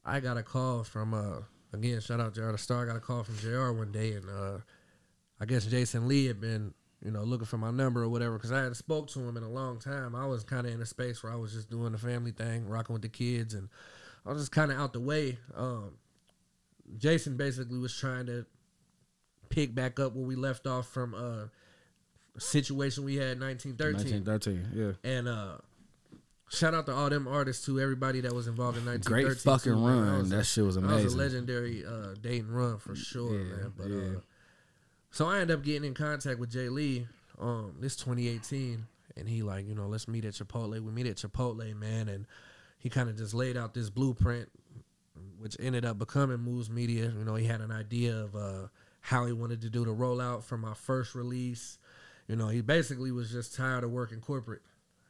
I 0.04 0.20
got 0.20 0.36
a 0.38 0.42
call 0.42 0.84
from 0.84 1.14
uh 1.14 1.42
again, 1.74 2.02
shout 2.02 2.20
out 2.20 2.34
JR 2.34 2.52
the 2.52 2.58
Star. 2.58 2.84
I 2.84 2.86
got 2.88 2.96
a 2.96 3.02
call 3.02 3.24
from 3.24 3.38
JR 3.38 3.72
one 3.72 3.92
day 3.92 4.14
and 4.14 4.26
uh 4.28 4.58
I 5.40 5.46
guess 5.46 5.66
Jason 5.66 6.08
Lee 6.08 6.26
had 6.28 6.40
been, 6.40 6.74
you 7.04 7.12
know, 7.12 7.24
looking 7.24 7.46
for 7.46 7.58
my 7.58 7.72
number 7.72 8.04
or 8.04 8.10
whatever 8.10 8.38
because 8.38 8.52
I 8.52 8.58
hadn't 8.58 8.76
spoke 8.76 9.10
to 9.10 9.20
him 9.20 9.36
in 9.38 9.44
a 9.44 9.50
long 9.50 9.80
time. 9.80 10.16
I 10.16 10.26
was 10.26 10.44
kind 10.44 10.66
of 10.66 10.74
in 10.74 10.82
a 10.82 10.86
space 10.86 11.24
where 11.24 11.34
I 11.34 11.36
was 11.36 11.54
just 11.54 11.70
doing 11.70 11.92
the 11.92 11.98
family 11.98 12.32
thing, 12.32 12.68
rocking 12.68 12.94
with 12.94 13.02
the 13.02 13.10
kids, 13.10 13.54
and 13.54 13.70
I 14.26 14.32
was 14.32 14.42
just 14.42 14.52
kind 14.52 14.72
of 14.72 14.80
out 14.80 14.94
the 14.94 15.00
way. 15.02 15.38
Um, 15.56 15.98
Jason 16.98 17.38
basically 17.38 17.78
was 17.78 17.96
trying 17.96 18.26
to 18.28 18.46
pick 19.50 19.76
back 19.76 20.00
up 20.00 20.16
where 20.16 20.26
we 20.26 20.36
left 20.36 20.66
off 20.68 20.88
from 20.88 21.14
uh, 21.14 21.46
a 22.36 22.42
situation 22.42 23.04
we 23.04 23.16
had 23.16 23.38
in 23.38 23.40
1913. 23.42 24.24
1913. 24.24 24.72
Yeah. 25.04 25.10
And 25.18 25.28
uh 25.28 25.58
shout 26.50 26.74
out 26.74 26.86
to 26.88 26.94
all 26.94 27.10
them 27.10 27.28
artists 27.28 27.66
too, 27.66 27.80
everybody 27.80 28.22
that 28.22 28.34
was 28.34 28.48
involved 28.48 28.78
in 28.78 28.86
1913. 28.86 29.26
Great 29.26 29.38
fucking 29.40 29.74
too, 29.74 29.88
run. 29.88 30.20
was 30.20 30.30
That 30.30 30.46
shit 30.46 30.64
was 30.64 30.78
amazing. 30.78 30.98
That 30.98 31.04
was 31.04 31.14
a 31.14 31.18
legendary 31.18 31.86
uh 31.86 32.16
Dayton 32.20 32.52
run 32.52 32.78
for 32.80 32.96
sure, 32.96 33.38
Yeah, 33.38 33.44
man. 33.56 33.74
But 33.78 33.88
yeah. 33.90 33.98
uh 33.98 34.20
So 35.14 35.28
I 35.28 35.40
ended 35.40 35.56
up 35.56 35.64
getting 35.64 35.84
in 35.86 35.94
contact 35.94 36.40
with 36.40 36.50
Jay 36.52 36.70
Lee. 36.70 37.08
Um, 37.40 37.76
this 37.80 37.96
2018, 37.96 38.86
and 39.16 39.28
he 39.30 39.44
like, 39.44 39.68
you 39.68 39.76
know, 39.76 39.88
let's 39.88 40.08
meet 40.08 40.26
at 40.26 40.34
Chipotle. 40.34 40.80
We 40.80 40.92
meet 40.92 41.08
at 41.08 41.18
Chipotle, 41.18 41.76
man, 41.76 42.08
and 42.08 42.26
he 42.80 42.90
kind 42.90 43.10
of 43.10 43.18
just 43.18 43.34
laid 43.34 43.58
out 43.58 43.74
this 43.74 43.90
blueprint, 43.90 44.50
which 45.40 45.56
ended 45.60 45.84
up 45.86 45.98
becoming 46.00 46.38
Moves 46.38 46.70
Media. 46.70 47.12
You 47.16 47.26
know, 47.26 47.36
he 47.36 47.46
had 47.46 47.62
an 47.62 47.72
idea 47.72 48.16
of 48.16 48.36
uh, 48.36 48.68
how 49.02 49.26
he 49.26 49.34
wanted 49.34 49.62
to 49.62 49.70
do 49.70 49.84
the 49.84 49.92
rollout 49.92 50.44
for 50.44 50.58
my 50.58 50.74
first 50.74 51.16
release. 51.16 51.78
You 52.28 52.36
know, 52.36 52.48
he 52.48 52.62
basically 52.62 53.12
was 53.12 53.32
just 53.32 53.56
tired 53.56 53.84
of 53.84 53.92
working 53.92 54.20
corporate. 54.20 54.62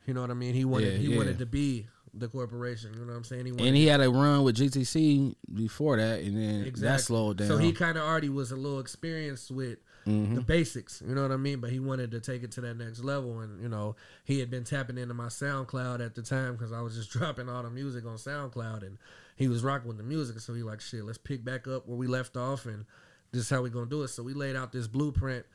You 0.05 0.13
know 0.13 0.21
what 0.21 0.31
I 0.31 0.35
mean? 0.35 0.53
He 0.53 0.65
wanted 0.65 0.93
Yeah, 0.93 0.97
he 0.99 1.07
yeah. 1.07 1.17
wanted 1.17 1.39
to 1.39 1.45
be 1.45 1.87
the 2.13 2.27
corporation. 2.27 2.93
You 2.93 3.01
know 3.01 3.11
what 3.11 3.17
I'm 3.17 3.23
saying? 3.23 3.45
He 3.45 3.51
And 3.51 3.75
he 3.75 3.87
had 3.87 4.01
a 4.01 4.09
run 4.09 4.43
with 4.43 4.57
GTC 4.57 5.35
before 5.53 5.97
that, 5.97 6.21
and 6.21 6.37
then 6.37 6.73
that 6.77 7.01
slowed 7.01 7.37
down. 7.37 7.47
so 7.47 7.57
he 7.57 7.71
kind 7.71 7.97
of 7.97 8.03
already 8.03 8.29
was 8.29 8.51
a 8.51 8.55
little 8.55 8.79
experienced 8.79 9.51
with 9.51 9.79
Mm-hmm. 10.07 10.35
the 10.35 10.41
basics, 10.41 11.01
you 11.07 11.15
know 11.15 11.21
what 11.21 11.31
I 11.31 11.37
mean? 11.37 11.59
But 11.61 11.69
he 11.69 11.79
wanted 11.79 12.11
to 12.11 12.19
take 12.19 12.43
it 12.43 12.51
to 12.53 12.61
that 12.61 12.77
next 12.77 13.03
level, 13.03 13.39
and 13.39 13.61
you 13.61 13.69
know 13.69 13.95
he 14.25 14.39
had 14.39 14.51
been 14.51 14.65
tapping 14.65 14.97
into 14.97 15.13
my 15.13 15.27
SoundCloud 15.27 16.05
at 16.05 16.15
the 16.15 16.21
time 16.21 16.53
because 16.53 16.73
I 16.73 16.81
was 16.81 16.95
just 16.95 17.09
dropping 17.17 17.47
all 17.49 17.63
the 17.63 17.69
music 17.69 18.05
on 18.05 18.15
SoundCloud, 18.15 18.81
and 18.83 18.97
he 19.37 19.47
was 19.47 19.63
rocking 19.63 19.87
with 19.87 19.97
the 19.97 20.03
music. 20.03 20.39
So 20.39 20.53
he 20.53 20.63
like, 20.63 20.81
shit, 20.81 21.05
let's 21.05 21.17
pick 21.17 21.45
back 21.45 21.67
up 21.67 21.87
where 21.87 21.97
we 21.97 22.07
left 22.07 22.35
off, 22.35 22.65
and 22.65 22.85
this 23.31 23.43
is 23.43 23.49
how 23.49 23.61
we 23.61 23.69
gonna 23.69 23.85
do 23.85 24.03
it. 24.03 24.09
So 24.09 24.23
we 24.23 24.33
laid 24.33 24.55
out 24.57 24.73
this 24.73 24.87
blueprint, 24.87 25.45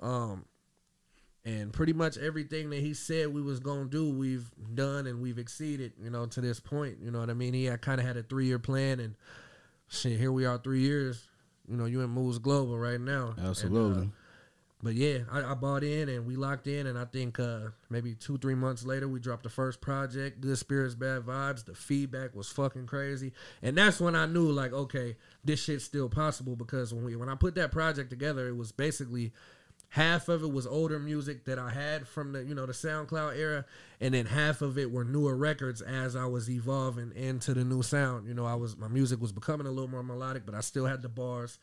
um, 0.00 0.44
and 1.44 1.72
pretty 1.72 1.92
much 1.92 2.16
everything 2.16 2.70
that 2.70 2.80
he 2.80 2.94
said 2.94 3.28
we 3.28 3.42
was 3.42 3.60
gonna 3.60 3.86
do, 3.86 4.08
we've 4.10 4.50
done 4.74 5.06
and 5.06 5.20
we've 5.20 5.38
exceeded, 5.38 5.92
you 6.00 6.10
know, 6.10 6.26
to 6.26 6.40
this 6.40 6.60
point. 6.60 6.98
You 7.02 7.10
know 7.10 7.20
what 7.20 7.30
I 7.30 7.34
mean? 7.34 7.54
He 7.54 7.68
kind 7.78 8.00
of 8.00 8.06
had 8.06 8.16
a 8.16 8.22
three 8.22 8.46
year 8.46 8.58
plan, 8.58 9.00
and 9.00 9.16
shit, 9.88 10.18
here 10.18 10.32
we 10.32 10.46
are, 10.46 10.58
three 10.58 10.80
years. 10.80 11.26
You 11.68 11.76
know, 11.76 11.84
you 11.86 12.00
in 12.02 12.10
Moves 12.10 12.38
Global 12.38 12.78
right 12.78 13.00
now. 13.00 13.34
And, 13.36 13.46
uh, 13.46 13.50
Absolutely. 13.50 14.10
but 14.82 14.94
yeah, 14.94 15.18
I, 15.30 15.42
I 15.42 15.54
bought 15.54 15.82
in 15.82 16.08
and 16.08 16.26
we 16.26 16.36
locked 16.36 16.66
in, 16.66 16.86
and 16.86 16.98
I 16.98 17.04
think 17.04 17.40
uh, 17.40 17.68
maybe 17.90 18.14
two, 18.14 18.38
three 18.38 18.54
months 18.54 18.84
later, 18.84 19.08
we 19.08 19.18
dropped 19.20 19.42
the 19.42 19.48
first 19.48 19.80
project, 19.80 20.40
Good 20.40 20.58
Spirits, 20.58 20.94
Bad 20.94 21.22
Vibes. 21.22 21.64
The 21.64 21.74
feedback 21.74 22.34
was 22.34 22.48
fucking 22.50 22.86
crazy, 22.86 23.32
and 23.62 23.76
that's 23.76 24.00
when 24.00 24.14
I 24.14 24.26
knew, 24.26 24.50
like, 24.50 24.72
okay, 24.72 25.16
this 25.44 25.62
shit's 25.62 25.84
still 25.84 26.08
possible 26.08 26.56
because 26.56 26.94
when 26.94 27.04
we 27.04 27.16
when 27.16 27.28
I 27.28 27.34
put 27.34 27.54
that 27.56 27.72
project 27.72 28.10
together, 28.10 28.48
it 28.48 28.56
was 28.56 28.72
basically 28.72 29.32
half 29.96 30.28
of 30.28 30.42
it 30.42 30.52
was 30.52 30.66
older 30.66 30.98
music 30.98 31.46
that 31.46 31.58
I 31.58 31.70
had 31.70 32.06
from 32.06 32.32
the 32.32 32.44
you 32.44 32.54
know 32.54 32.66
the 32.66 32.74
SoundCloud 32.74 33.34
era, 33.34 33.64
and 33.98 34.12
then 34.12 34.26
half 34.26 34.60
of 34.60 34.76
it 34.76 34.90
were 34.90 35.04
newer 35.04 35.34
records 35.34 35.80
as 35.80 36.14
I 36.14 36.26
was 36.26 36.50
evolving 36.50 37.12
into 37.16 37.54
the 37.54 37.64
new 37.64 37.82
sound. 37.82 38.28
You 38.28 38.34
know, 38.34 38.44
I 38.44 38.54
was 38.56 38.76
my 38.76 38.88
music 38.88 39.22
was 39.22 39.32
becoming 39.32 39.66
a 39.66 39.70
little 39.70 39.88
more 39.88 40.02
melodic, 40.02 40.44
but 40.44 40.54
I 40.54 40.60
still 40.60 40.84
had 40.84 41.00
the 41.00 41.08
bars. 41.08 41.58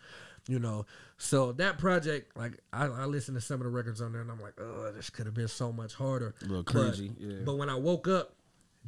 You 0.47 0.57
know, 0.59 0.85
so 1.17 1.51
that 1.53 1.77
project, 1.77 2.35
like 2.35 2.53
I, 2.73 2.87
I 2.87 3.05
listened 3.05 3.37
to 3.37 3.41
some 3.41 3.61
of 3.61 3.65
the 3.65 3.69
records 3.69 4.01
on 4.01 4.11
there, 4.11 4.21
and 4.21 4.31
I'm 4.31 4.41
like, 4.41 4.59
oh, 4.59 4.91
this 4.93 5.09
could 5.11 5.25
have 5.27 5.35
been 5.35 5.47
so 5.47 5.71
much 5.71 5.93
harder. 5.93 6.33
A 6.41 6.45
little 6.45 6.63
But- 6.63 6.97
yeah. 7.19 7.37
But 7.45 7.55
when 7.57 7.69
I 7.69 7.75
woke 7.75 8.07
up 8.07 8.33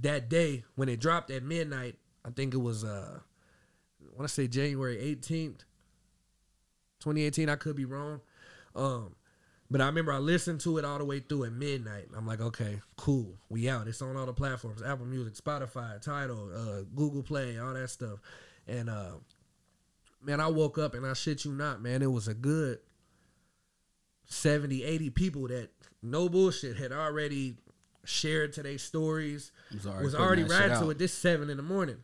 that 0.02 0.28
day 0.28 0.64
when 0.76 0.90
it 0.90 1.00
dropped 1.00 1.30
at 1.30 1.44
midnight, 1.44 1.96
I 2.26 2.32
think 2.32 2.56
it 2.56 2.58
was 2.58 2.84
uh, 2.84 3.20
I 3.22 4.18
want 4.18 4.28
to 4.28 4.34
say 4.34 4.48
January 4.48 4.98
18th, 4.98 5.60
2018. 7.00 7.48
I 7.50 7.56
could 7.56 7.76
be 7.76 7.86
wrong. 7.86 8.22
Um, 8.76 9.16
but 9.70 9.82
I 9.82 9.86
remember 9.88 10.14
I 10.14 10.20
listened 10.20 10.62
to 10.62 10.78
it 10.78 10.86
all 10.86 10.98
the 10.98 11.06
way 11.06 11.20
through 11.20 11.46
at 11.46 11.54
midnight. 11.54 12.08
I'm 12.16 12.28
like, 12.28 12.42
okay, 12.42 12.82
cool. 12.98 13.36
We 13.50 13.68
out. 13.68 13.88
It's 13.88 14.02
on 14.02 14.16
all 14.16 14.26
the 14.26 14.34
platforms: 14.34 14.82
Apple 14.82 15.06
Music, 15.06 15.34
Spotify, 15.34 16.02
Tidal, 16.02 16.52
uh, 16.54 16.82
Google 16.96 17.24
Play, 17.24 17.58
all 17.58 17.74
that 17.74 17.90
stuff. 17.90 18.20
And 18.68 18.90
uh, 18.90 19.16
man, 20.22 20.40
I 20.40 20.48
woke 20.48 20.78
up 20.78 20.94
and 20.94 21.06
I 21.06 21.14
shit 21.14 21.46
you 21.46 21.52
not, 21.52 21.82
man, 21.82 22.02
it 22.02 22.12
was 22.12 22.28
a 22.28 22.34
good 22.34 22.80
70, 24.26 24.84
80 24.84 25.10
people 25.12 25.48
that 25.48 25.70
no 26.02 26.30
bullshit 26.30 26.78
had 26.78 26.92
already 26.92 27.56
shared 28.04 28.54
today's 28.54 28.82
stories. 28.82 29.52
Was 29.74 29.86
already 29.86 30.04
was 30.04 30.16
already 30.16 30.44
riding 30.44 30.80
to 30.80 30.90
it 30.90 30.98
this 30.98 31.14
seven 31.14 31.50
in 31.50 31.58
the 31.58 31.64
morning. 31.64 31.98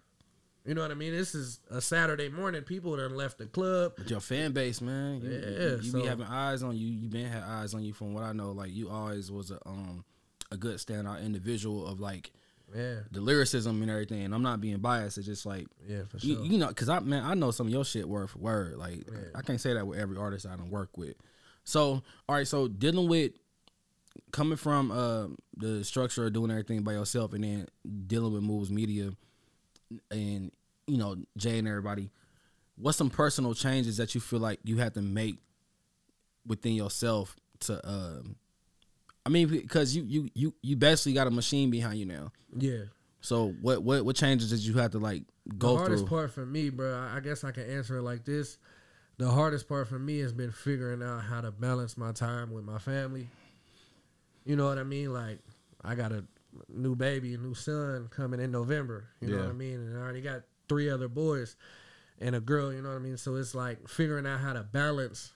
You 0.65 0.75
know 0.75 0.81
what 0.81 0.91
I 0.91 0.93
mean? 0.95 1.11
This 1.11 1.33
is 1.33 1.59
a 1.71 1.81
Saturday 1.81 2.29
morning. 2.29 2.61
People 2.61 2.95
that 2.97 3.11
left 3.11 3.39
the 3.39 3.47
club. 3.47 3.93
But 3.97 4.09
your 4.11 4.19
fan 4.19 4.51
base, 4.51 4.79
man, 4.79 5.19
you, 5.21 5.29
you- 5.29 5.37
Yeah, 5.37 5.75
you, 5.77 5.83
so- 5.83 6.01
be 6.01 6.07
having 6.07 6.27
eyes 6.27 6.61
on 6.63 6.77
you. 6.77 6.87
You 6.87 7.09
been 7.09 7.25
had 7.25 7.43
eyes 7.43 7.73
on 7.73 7.83
you 7.83 7.93
from 7.93 8.13
what 8.13 8.23
I 8.23 8.33
know. 8.33 8.51
Like 8.51 8.71
you 8.71 8.89
always 8.89 9.31
was 9.31 9.51
a 9.51 9.59
um 9.67 10.05
a 10.51 10.57
good 10.57 10.77
standout 10.77 11.23
individual 11.23 11.87
of 11.87 11.99
like 11.99 12.31
Yeah, 12.75 12.99
the 13.11 13.21
lyricism 13.21 13.81
and 13.81 13.89
everything. 13.89 14.21
And 14.23 14.35
I'm 14.35 14.43
not 14.43 14.61
being 14.61 14.77
biased. 14.77 15.17
It's 15.17 15.25
just 15.25 15.45
like 15.47 15.65
yeah, 15.87 16.03
for 16.09 16.17
you, 16.17 16.35
sure. 16.35 16.45
you 16.45 16.57
know, 16.59 16.71
cause 16.73 16.89
I 16.89 16.99
man, 16.99 17.23
I 17.23 17.33
know 17.33 17.49
some 17.51 17.67
of 17.67 17.73
your 17.73 17.83
shit 17.85 18.07
word 18.07 18.29
for 18.29 18.37
word. 18.39 18.77
Like 18.77 19.07
Yeah. 19.11 19.17
I 19.33 19.41
can't 19.41 19.59
say 19.61 19.73
that 19.73 19.87
with 19.87 19.97
every 19.97 20.17
artist 20.17 20.45
I 20.45 20.55
don't 20.55 20.69
work 20.69 20.95
with. 20.97 21.15
So 21.63 22.03
all 22.29 22.35
right, 22.35 22.47
so 22.47 22.67
dealing 22.67 23.07
with 23.09 23.31
coming 24.31 24.57
from 24.57 24.91
uh, 24.91 25.27
the 25.57 25.83
structure 25.83 26.25
of 26.27 26.33
doing 26.33 26.51
everything 26.51 26.83
by 26.83 26.93
yourself, 26.93 27.33
and 27.33 27.43
then 27.43 27.67
dealing 28.07 28.33
with 28.33 28.43
moves 28.43 28.69
media, 28.69 29.11
and 30.09 30.51
you 30.87 30.97
know 30.97 31.15
Jay 31.37 31.59
and 31.59 31.67
everybody. 31.67 32.09
What's 32.77 32.97
some 32.97 33.09
personal 33.09 33.53
changes 33.53 33.97
that 33.97 34.15
you 34.15 34.21
feel 34.21 34.39
like 34.39 34.59
you 34.63 34.77
had 34.77 34.93
to 34.95 35.01
make 35.01 35.37
within 36.47 36.73
yourself 36.73 37.35
to? 37.61 37.87
Um, 37.87 38.35
I 39.25 39.29
mean, 39.29 39.47
because 39.49 39.95
you 39.95 40.03
you 40.03 40.29
you 40.33 40.53
you 40.61 40.75
basically 40.75 41.13
got 41.13 41.27
a 41.27 41.31
machine 41.31 41.69
behind 41.69 41.99
you 41.99 42.05
now. 42.05 42.31
yeah. 42.57 42.83
So 43.23 43.49
what 43.61 43.83
what 43.83 44.03
what 44.03 44.15
changes 44.15 44.49
did 44.49 44.59
you 44.61 44.73
have 44.75 44.91
to 44.91 44.97
like 44.99 45.23
go 45.57 45.69
through? 45.69 45.75
the 45.75 45.77
hardest 45.77 45.99
through? 46.07 46.09
part 46.17 46.31
for 46.31 46.45
me, 46.45 46.69
bro, 46.71 46.97
I- 46.97 47.19
guess 47.19 47.43
I 47.43 47.51
can 47.51 47.69
answer 47.69 47.97
it 47.97 48.01
like 48.01 48.25
this. 48.25 48.57
The 49.17 49.29
hardest 49.29 49.69
part 49.69 49.87
for 49.87 49.99
me 49.99 50.17
has 50.19 50.33
been 50.33 50.51
figuring 50.51 51.03
out 51.03 51.21
how 51.25 51.41
to 51.41 51.51
balance 51.51 51.95
my 51.97 52.11
time 52.13 52.51
with 52.51 52.63
my 52.63 52.79
family. 52.79 53.27
You 54.43 54.55
know 54.55 54.65
what 54.67 54.79
I 54.79 54.83
mean? 54.83 55.13
Like, 55.13 55.37
I 55.83 55.93
got 55.93 56.11
a 56.11 56.23
new 56.69 56.95
baby, 56.95 57.33
a 57.33 57.37
new 57.37 57.53
son 57.53 58.07
coming 58.09 58.39
in 58.39 58.51
November. 58.51 59.09
You 59.19 59.29
know 59.29 59.37
what 59.37 59.49
I 59.49 59.53
mean? 59.53 59.75
And 59.75 59.97
I 59.97 60.01
already 60.01 60.21
got 60.21 60.41
three 60.67 60.89
other 60.89 61.07
boys 61.07 61.55
and 62.19 62.35
a 62.35 62.39
girl. 62.39 62.73
You 62.73 62.81
know 62.81 62.89
what 62.89 62.95
I 62.95 62.99
mean? 62.99 63.17
So 63.17 63.35
it's 63.35 63.55
like 63.55 63.87
figuring 63.87 64.25
out 64.25 64.39
how 64.39 64.53
to 64.53 64.63
balance 64.63 65.31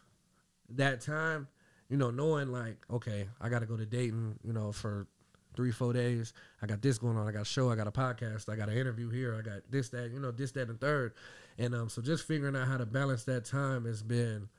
that 0.69 1.01
time. 1.01 1.47
You 1.89 1.97
know, 1.97 2.09
knowing 2.09 2.51
like, 2.51 2.77
okay, 2.91 3.27
I 3.39 3.49
got 3.49 3.59
to 3.59 3.65
go 3.65 3.77
to 3.77 3.85
Dayton. 3.85 4.39
You 4.43 4.53
know, 4.53 4.71
for 4.71 5.07
three, 5.55 5.71
four 5.71 5.93
days. 5.93 6.33
I 6.61 6.67
got 6.67 6.81
this 6.81 6.97
going 6.97 7.17
on. 7.17 7.27
I 7.27 7.31
got 7.31 7.43
a 7.43 7.45
show. 7.45 7.71
I 7.71 7.75
got 7.75 7.87
a 7.87 7.91
podcast. 7.91 8.51
I 8.51 8.55
got 8.55 8.69
an 8.69 8.77
interview 8.77 9.09
here. 9.09 9.35
I 9.35 9.41
got 9.41 9.61
this, 9.69 9.89
that, 9.89 10.11
you 10.11 10.19
know, 10.19 10.31
this, 10.31 10.51
that, 10.51 10.69
and 10.69 10.79
third. 10.79 11.13
And 11.57 11.73
um, 11.73 11.89
so 11.89 12.01
just 12.01 12.27
figuring 12.27 12.55
out 12.55 12.67
how 12.67 12.77
to 12.77 12.85
balance 12.85 13.23
that 13.25 13.45
time 13.45 13.85
has 13.85 14.03
been 14.03 14.49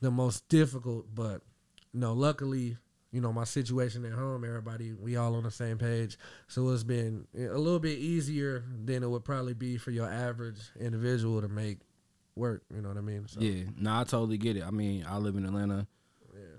the 0.00 0.10
most 0.10 0.48
difficult. 0.48 1.14
But 1.14 1.42
you 1.92 2.00
know, 2.00 2.12
luckily, 2.12 2.78
you 3.12 3.20
know, 3.20 3.32
my 3.32 3.44
situation 3.44 4.04
at 4.04 4.12
home, 4.12 4.44
everybody, 4.44 4.92
we 4.92 5.16
all 5.16 5.34
on 5.34 5.44
the 5.44 5.50
same 5.50 5.78
page. 5.78 6.18
So 6.46 6.68
it's 6.70 6.84
been 6.84 7.26
a 7.34 7.58
little 7.58 7.78
bit 7.78 7.98
easier 7.98 8.64
than 8.84 9.02
it 9.02 9.08
would 9.08 9.24
probably 9.24 9.54
be 9.54 9.78
for 9.78 9.90
your 9.90 10.10
average 10.10 10.58
individual 10.78 11.40
to 11.40 11.48
make 11.48 11.78
work. 12.36 12.62
You 12.74 12.82
know 12.82 12.88
what 12.88 12.98
I 12.98 13.02
mean? 13.02 13.26
So, 13.26 13.40
Yeah, 13.40 13.64
no, 13.78 14.00
I 14.00 14.04
totally 14.04 14.38
get 14.38 14.56
it. 14.56 14.64
I 14.64 14.70
mean, 14.70 15.06
I 15.08 15.16
live 15.18 15.36
in 15.36 15.46
Atlanta, 15.46 15.86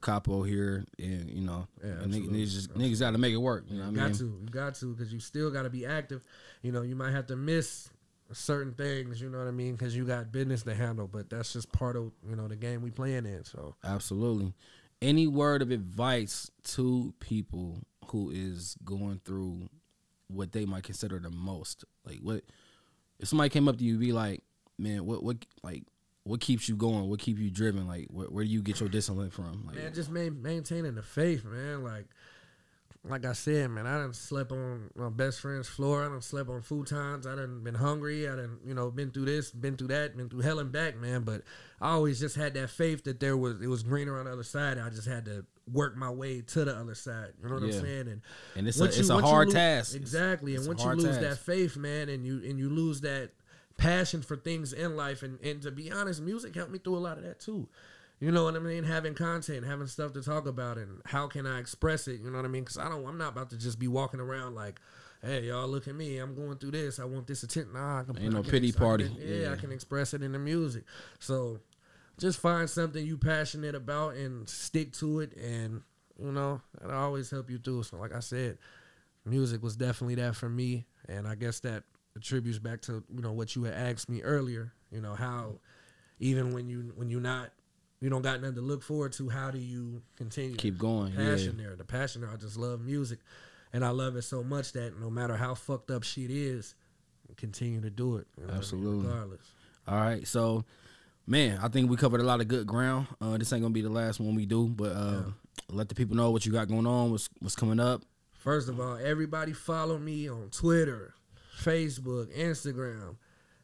capo 0.02 0.44
here, 0.44 0.86
and 0.98 1.30
you 1.30 1.42
know, 1.42 1.68
Yeah, 1.84 2.06
niggas, 2.06 2.52
just, 2.52 2.74
niggas 2.74 3.00
got 3.00 3.12
to 3.12 3.18
make 3.18 3.34
it 3.34 3.38
work. 3.38 3.66
You 3.70 3.78
know 3.78 3.84
what 3.84 3.90
I 3.90 3.92
mean? 3.92 4.08
got 4.08 4.18
to, 4.18 4.24
you 4.44 4.50
got 4.50 4.76
to, 4.76 4.94
because 4.94 5.14
you 5.14 5.20
still 5.20 5.52
got 5.52 5.64
to 5.64 5.70
be 5.70 5.86
active. 5.86 6.24
You 6.64 6.72
know, 6.72 6.82
you 6.82 6.96
might 6.96 7.12
have 7.12 7.28
to 7.28 7.36
miss 7.36 7.90
certain 8.32 8.74
things. 8.74 9.22
You 9.22 9.30
know 9.30 9.40
what 9.40 9.48
I 9.48 9.52
mean? 9.52 9.74
Because 9.74 9.96
you 9.96 10.06
got 10.06 10.32
business 10.32 10.64
to 10.64 10.76
handle. 10.76 11.08
But 11.08 11.30
that's 11.30 11.54
just 11.54 11.72
part 11.72 11.96
of 11.96 12.12
you 12.28 12.36
know 12.36 12.48
the 12.48 12.56
game 12.56 12.82
we 12.82 12.92
playing 12.92 13.26
in. 13.26 13.44
So 13.44 13.76
Absolutely. 13.84 14.54
Any 15.02 15.28
word 15.28 15.62
of 15.62 15.72
advice 15.72 16.52
to 16.76 17.14
people 17.20 17.80
who 18.08 18.32
is 18.32 18.76
going 18.84 19.22
through 19.24 19.70
what 20.28 20.52
they 20.52 20.66
might 20.66 20.84
consider 20.84 21.20
the 21.20 21.30
most? 21.30 21.86
Like, 22.06 22.20
what 22.22 22.44
if 23.20 23.28
somebody 23.28 23.50
came 23.50 23.68
up 23.68 23.78
to 23.78 23.84
you, 23.84 23.98
be 23.98 24.12
like, 24.12 24.44
man, 24.78 25.06
what, 25.06 25.24
what, 25.24 25.38
like, 25.64 25.84
what 26.24 26.42
keeps 26.42 26.68
you 26.70 26.76
going? 26.76 27.10
What 27.10 27.20
keep 27.20 27.40
you 27.40 27.50
driven? 27.50 27.88
Like, 27.88 28.08
where, 28.10 28.28
where 28.28 28.44
do 28.44 28.50
you 28.50 28.62
get 28.62 28.80
your 28.80 28.90
discipline 28.90 29.30
from? 29.30 29.64
Like, 29.68 29.76
man, 29.78 29.94
just 29.94 30.10
ma- 30.10 30.30
maintaining 30.30 30.96
the 30.96 31.02
faith, 31.02 31.46
man. 31.46 31.84
Like, 31.84 32.08
like 33.08 33.26
I 33.26 33.32
said, 33.34 33.70
man, 33.72 33.88
I 33.88 33.98
done 33.98 34.14
slept 34.14 34.52
on 34.52 34.90
my 34.96 35.10
best 35.10 35.40
friend's 35.40 35.70
floor. 35.70 36.04
I 36.04 36.10
done 36.10 36.22
slept 36.22 36.50
on 36.50 36.62
futons. 36.62 37.26
I 37.26 37.36
done 37.36 37.64
been 37.64 37.76
hungry. 37.76 38.28
I 38.28 38.36
done, 38.36 38.58
you 38.66 38.74
know, 38.74 38.92
been 38.92 39.12
through 39.12 39.26
this, 39.26 39.52
been 39.52 39.78
through 39.78 39.88
that, 39.90 40.18
been 40.18 40.28
through 40.30 40.42
hell 40.42 40.60
and 40.60 40.72
back, 40.72 40.98
man. 40.98 41.22
But 41.22 41.44
I 41.80 41.92
always 41.92 42.20
just 42.20 42.36
had 42.36 42.54
that 42.56 42.70
faith 42.70 43.06
that 43.06 43.20
there 43.22 43.38
was 43.38 43.62
it 43.62 43.68
was 43.68 43.84
greener 43.84 44.20
on 44.20 44.26
the 44.26 44.32
other 44.34 44.44
side. 44.44 44.78
I 44.78 44.90
just 44.90 45.08
had 45.08 45.26
to 45.26 45.46
work 45.72 45.96
my 45.96 46.10
way 46.10 46.42
to 46.42 46.66
the 46.66 46.76
other 46.76 46.96
side. 46.96 47.30
You 47.42 47.48
know 47.48 47.56
what 47.56 47.64
Yeah. 47.64 47.76
I'm 47.76 47.82
saying? 47.82 48.08
And 48.10 48.22
and 48.58 48.68
it's 48.68 48.78
a, 48.80 48.84
once 48.84 48.98
you- 48.98 49.14
a 49.16 49.22
hard 49.22 49.48
lose- 49.48 49.54
task. 49.56 49.96
Exactly. 49.96 50.56
It's 50.56 50.66
and 50.66 50.76
once 50.78 50.84
you 50.84 50.92
lose 50.92 51.18
task. 51.18 51.22
that 51.22 51.38
faith, 51.38 51.78
man, 51.78 52.10
and 52.10 52.26
you 52.26 52.42
and 52.44 52.60
you 52.60 52.70
lose 52.70 53.00
that 53.02 53.32
passion 53.78 54.22
for 54.22 54.36
things 54.36 54.74
in 54.74 54.98
life, 54.98 55.24
and 55.24 55.40
and 55.42 55.62
to 55.62 55.72
be 55.72 55.90
honest, 55.90 56.22
music 56.22 56.54
helped 56.54 56.72
me 56.72 56.80
through 56.80 56.98
a 56.98 57.00
lot 57.00 57.18
of 57.18 57.24
that 57.24 57.40
too. 57.40 57.70
You 58.20 58.32
know 58.32 58.44
what 58.44 58.56
I 58.56 58.60
mean? 58.60 58.84
Having 58.84 59.14
content, 59.16 59.66
having 59.66 59.88
stuff 59.88 60.12
to 60.14 60.22
talk 60.22 60.46
about, 60.46 60.78
and 60.78 61.02
how 61.06 61.28
can 61.28 61.46
I 61.46 61.60
express 61.60 62.08
it? 62.08 62.20
You 62.22 62.30
know 62.30 62.38
what 62.38 62.46
I 62.46 62.50
mean? 62.50 62.64
Because 62.64 62.78
I 62.78 62.90
don't, 62.90 63.06
I'm 63.08 63.18
not 63.18 63.30
about 63.30 63.50
to 63.52 63.58
just 63.58 63.80
be 63.80 63.88
walking 63.88 64.20
around 64.20 64.56
like, 64.56 64.82
"Hey, 65.22 65.44
y'all, 65.46 65.70
look 65.70 65.88
at 65.88 65.96
me! 65.96 66.18
I'm 66.18 66.36
going 66.36 66.58
through 66.58 66.72
this. 66.72 67.00
I 67.00 67.06
want 67.06 67.28
this 67.28 67.44
attention." 67.44 67.74
Nah, 67.74 68.02
I 68.02 68.04
can, 68.04 68.18
Ain't 68.20 68.34
no 68.34 68.40
I 68.40 68.42
can 68.42 68.52
pity 68.52 68.68
I 68.68 68.72
can- 68.72 68.80
party. 68.80 69.12
yeah, 69.20 69.36
Yeah. 69.36 69.52
I 69.54 69.56
can 69.56 69.72
express 69.72 70.14
it 70.14 70.22
in 70.22 70.34
the 70.34 70.40
music. 70.40 70.84
So, 71.20 71.60
just 72.18 72.40
find 72.40 72.70
something 72.70 73.06
you 73.06 73.18
passionate 73.18 73.74
about 73.76 74.16
and 74.16 74.50
stick 74.50 74.92
to 74.94 75.22
it, 75.22 75.38
and 75.38 75.82
you 76.22 76.32
know 76.34 76.60
that'll 76.82 76.98
always 76.98 77.30
help 77.30 77.50
you 77.50 77.58
through. 77.58 77.84
So, 77.84 77.96
like 77.98 78.14
I 78.14 78.20
said, 78.20 78.58
music 79.24 79.64
was 79.64 79.78
definitely 79.78 80.16
that 80.16 80.36
for 80.36 80.50
me, 80.50 80.86
and 81.08 81.26
I 81.26 81.36
guess 81.36 81.62
that 81.62 81.84
attributes 82.18 82.60
back 82.60 82.82
to 82.82 83.02
you 83.16 83.22
know 83.22 83.32
what 83.32 83.56
you 83.56 83.64
had 83.64 83.76
asked 83.76 84.10
me 84.10 84.22
earlier. 84.24 84.74
You 84.92 85.00
know 85.00 85.16
how 85.16 85.60
even 86.20 86.52
when 86.54 86.68
you 86.68 86.92
when 86.98 87.10
you're 87.10 87.22
not 87.22 87.52
you 88.02 88.10
don't 88.10 88.22
got 88.22 88.42
nothing 88.42 88.56
to 88.56 88.62
look 88.62 88.82
forward 88.82 89.12
to, 89.14 89.30
how 89.30 89.52
do 89.52 89.58
you 89.58 90.02
continue? 90.16 90.56
Keep 90.56 90.78
going. 90.78 91.14
passion 91.14 91.58
yeah. 91.58 91.68
there. 91.68 91.76
The 91.76 91.84
passion 91.84 92.22
there. 92.22 92.30
I 92.30 92.38
just 92.38 92.58
love 92.58 92.82
music, 92.82 93.20
and 93.74 93.84
I 93.84 93.90
love 93.90 94.16
it 94.16 94.24
so 94.24 94.44
much 94.44 94.72
that 94.74 95.00
no 95.00 95.10
matter 95.10 95.36
how 95.36 95.56
fucked 95.56 95.92
up 95.92 96.04
shit 96.04 96.32
is, 96.32 96.76
continue 97.38 97.82
to 97.82 97.90
do 97.90 98.18
it. 98.18 98.28
you 98.38 98.44
know 98.44 98.48
what 98.48 98.50
I 98.50 98.54
mean, 98.54 98.58
Absolutely. 98.58 99.08
regardless. 99.08 99.42
All 99.88 99.98
right, 99.98 100.28
so 100.28 100.66
man, 101.28 101.60
I 101.62 101.68
think 101.68 101.90
we 101.90 101.98
covered 101.98 102.22
a 102.22 102.24
lot 102.24 102.42
of 102.42 102.48
good 102.48 102.68
ground. 102.68 103.08
Uh, 103.22 103.38
this 103.38 103.52
ain't 103.54 103.62
gonna 103.62 103.74
be 103.74 103.82
the 103.82 103.90
last 103.90 104.20
one 104.20 104.36
we 104.36 104.46
do, 104.46 104.68
but 104.68 104.92
uh, 104.92 105.24
let 105.70 105.90
the 105.90 105.96
people 105.96 106.16
know 106.16 106.32
what 106.32 106.46
you 106.46 106.52
got 106.52 106.68
going 106.68 106.88
on, 106.88 107.12
what's 107.12 107.30
what's 107.40 107.56
coming 107.56 107.80
up. 107.80 108.02
First 108.34 108.70
of 108.70 108.80
all, 108.80 108.98
everybody 108.98 109.52
follow 109.54 109.98
me 109.98 110.30
on 110.30 110.50
Twitter, 110.52 111.14
Facebook, 111.60 112.36
Instagram. 112.38 113.18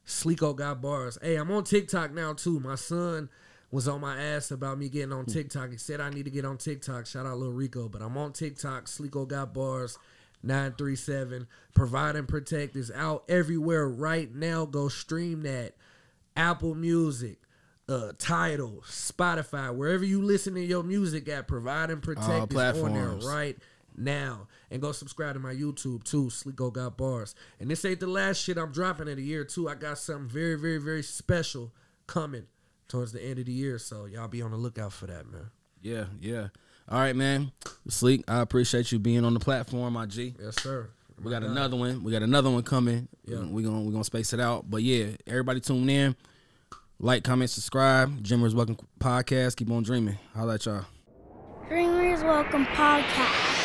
Sleeko 0.06 0.56
got 0.56 0.82
bars. 0.82 1.18
Hey, 1.22 1.36
I'm 1.38 1.50
on 1.50 1.64
TikTok 1.64 2.12
now 2.12 2.34
too. 2.34 2.60
My 2.60 2.76
son 2.76 3.30
was 3.76 3.90
on 3.90 4.00
my 4.00 4.18
ass 4.18 4.52
about 4.52 4.78
me 4.78 4.88
getting 4.88 5.12
on 5.12 5.26
TikTok. 5.26 5.70
He 5.70 5.78
said 5.78 6.00
I 6.00 6.10
need 6.10 6.24
to 6.24 6.32
get 6.32 6.46
on 6.46 6.58
TikTok. 6.58 7.06
Shout 7.06 7.26
out 7.26 7.38
Lil 7.38 7.52
Rico, 7.52 7.90
but 7.90 8.02
I'm 8.02 8.18
on 8.18 8.32
TikTok. 8.32 8.86
Sleeko 8.86 9.28
got 9.28 9.54
bars. 9.54 10.00
937 10.44 11.48
provide 11.74 12.16
and 12.16 12.28
protect 12.28 12.76
is 12.76 12.92
out 12.92 13.24
everywhere 13.28 13.88
right 13.88 14.34
now. 14.34 14.64
Go 14.66 14.88
stream 14.88 15.42
that. 15.42 15.74
Apple 16.38 16.74
music 16.76 17.40
uh 17.88 18.12
Tidal 18.18 18.82
spotify 18.88 19.76
wherever 19.76 20.04
you 20.04 20.22
listen 20.22 20.56
to 20.56 20.62
your 20.62 20.84
music 20.84 21.28
at 21.30 21.48
provide 21.48 21.90
and 21.92 22.02
protect 22.02 22.56
All 22.56 22.60
is 22.60 22.82
on 22.82 22.94
there 22.94 23.30
right 23.30 23.58
now. 23.98 24.48
And 24.72 24.82
go 24.82 24.92
subscribe 24.92 25.34
to 25.34 25.40
my 25.40 25.54
youtube 25.54 26.04
too. 26.04 26.26
Sleeko 26.26 26.72
got 26.72 26.98
bars. 26.98 27.36
And 27.60 27.70
this 27.70 27.84
ain't 27.84 28.00
the 28.00 28.08
last 28.08 28.38
shit 28.38 28.58
i'm 28.58 28.72
dropping 28.72 29.10
of 29.10 29.18
the 29.18 29.24
year 29.24 29.44
too. 29.44 29.68
I 29.68 29.76
got 29.76 29.98
something 29.98 30.30
very 30.30 30.56
very 30.56 30.78
very 30.78 31.04
special 31.04 31.74
coming 32.08 32.46
towards 32.88 33.12
the 33.12 33.22
end 33.24 33.40
of 33.40 33.46
the 33.46 33.52
year 33.52 33.78
so 33.78 34.06
y'all 34.06 34.28
be 34.28 34.42
on 34.42 34.52
the 34.52 34.58
lookout 34.58 34.94
for 34.94 35.08
that 35.08 35.30
man 35.32 35.50
Yeah, 35.82 36.06
yeah. 36.22 36.48
All 36.88 37.00
right, 37.00 37.16
man. 37.16 37.52
Sleek, 37.88 38.24
I 38.28 38.42
appreciate 38.42 38.92
you 38.92 39.00
being 39.00 39.26
on 39.26 39.34
the 39.34 39.40
platform, 39.40 39.94
my 39.94 40.06
G. 40.06 40.36
yes 40.40 40.62
sir 40.62 40.88
We 41.22 41.32
got 41.32 41.44
another 41.44 41.76
one. 41.78 42.04
We 42.04 42.12
got 42.12 42.22
another 42.22 42.50
one 42.52 42.62
coming. 42.64 43.08
Yeah. 43.26 43.40
we 43.44 43.64
gonna 43.64 43.82
we 43.82 43.92
gonna 43.92 44.04
space 44.04 44.34
it 44.34 44.40
out. 44.40 44.70
But 44.70 44.84
yeah, 44.84 45.08
everybody 45.26 45.60
tune 45.62 45.90
in. 45.90 46.16
Like, 47.00 47.24
comment, 47.24 47.50
subscribe. 47.50 48.22
Dreamers 48.24 48.54
Welcome 48.56 48.78
Podcast. 49.00 49.56
Keep 49.58 49.72
on 49.72 49.84
dreaming. 49.84 50.18
Holla 50.36 50.56
at 50.56 50.66
y'all. 50.66 50.86
Dreamers 51.68 52.22
Welcome 52.22 52.66
Podcast. 52.68 53.65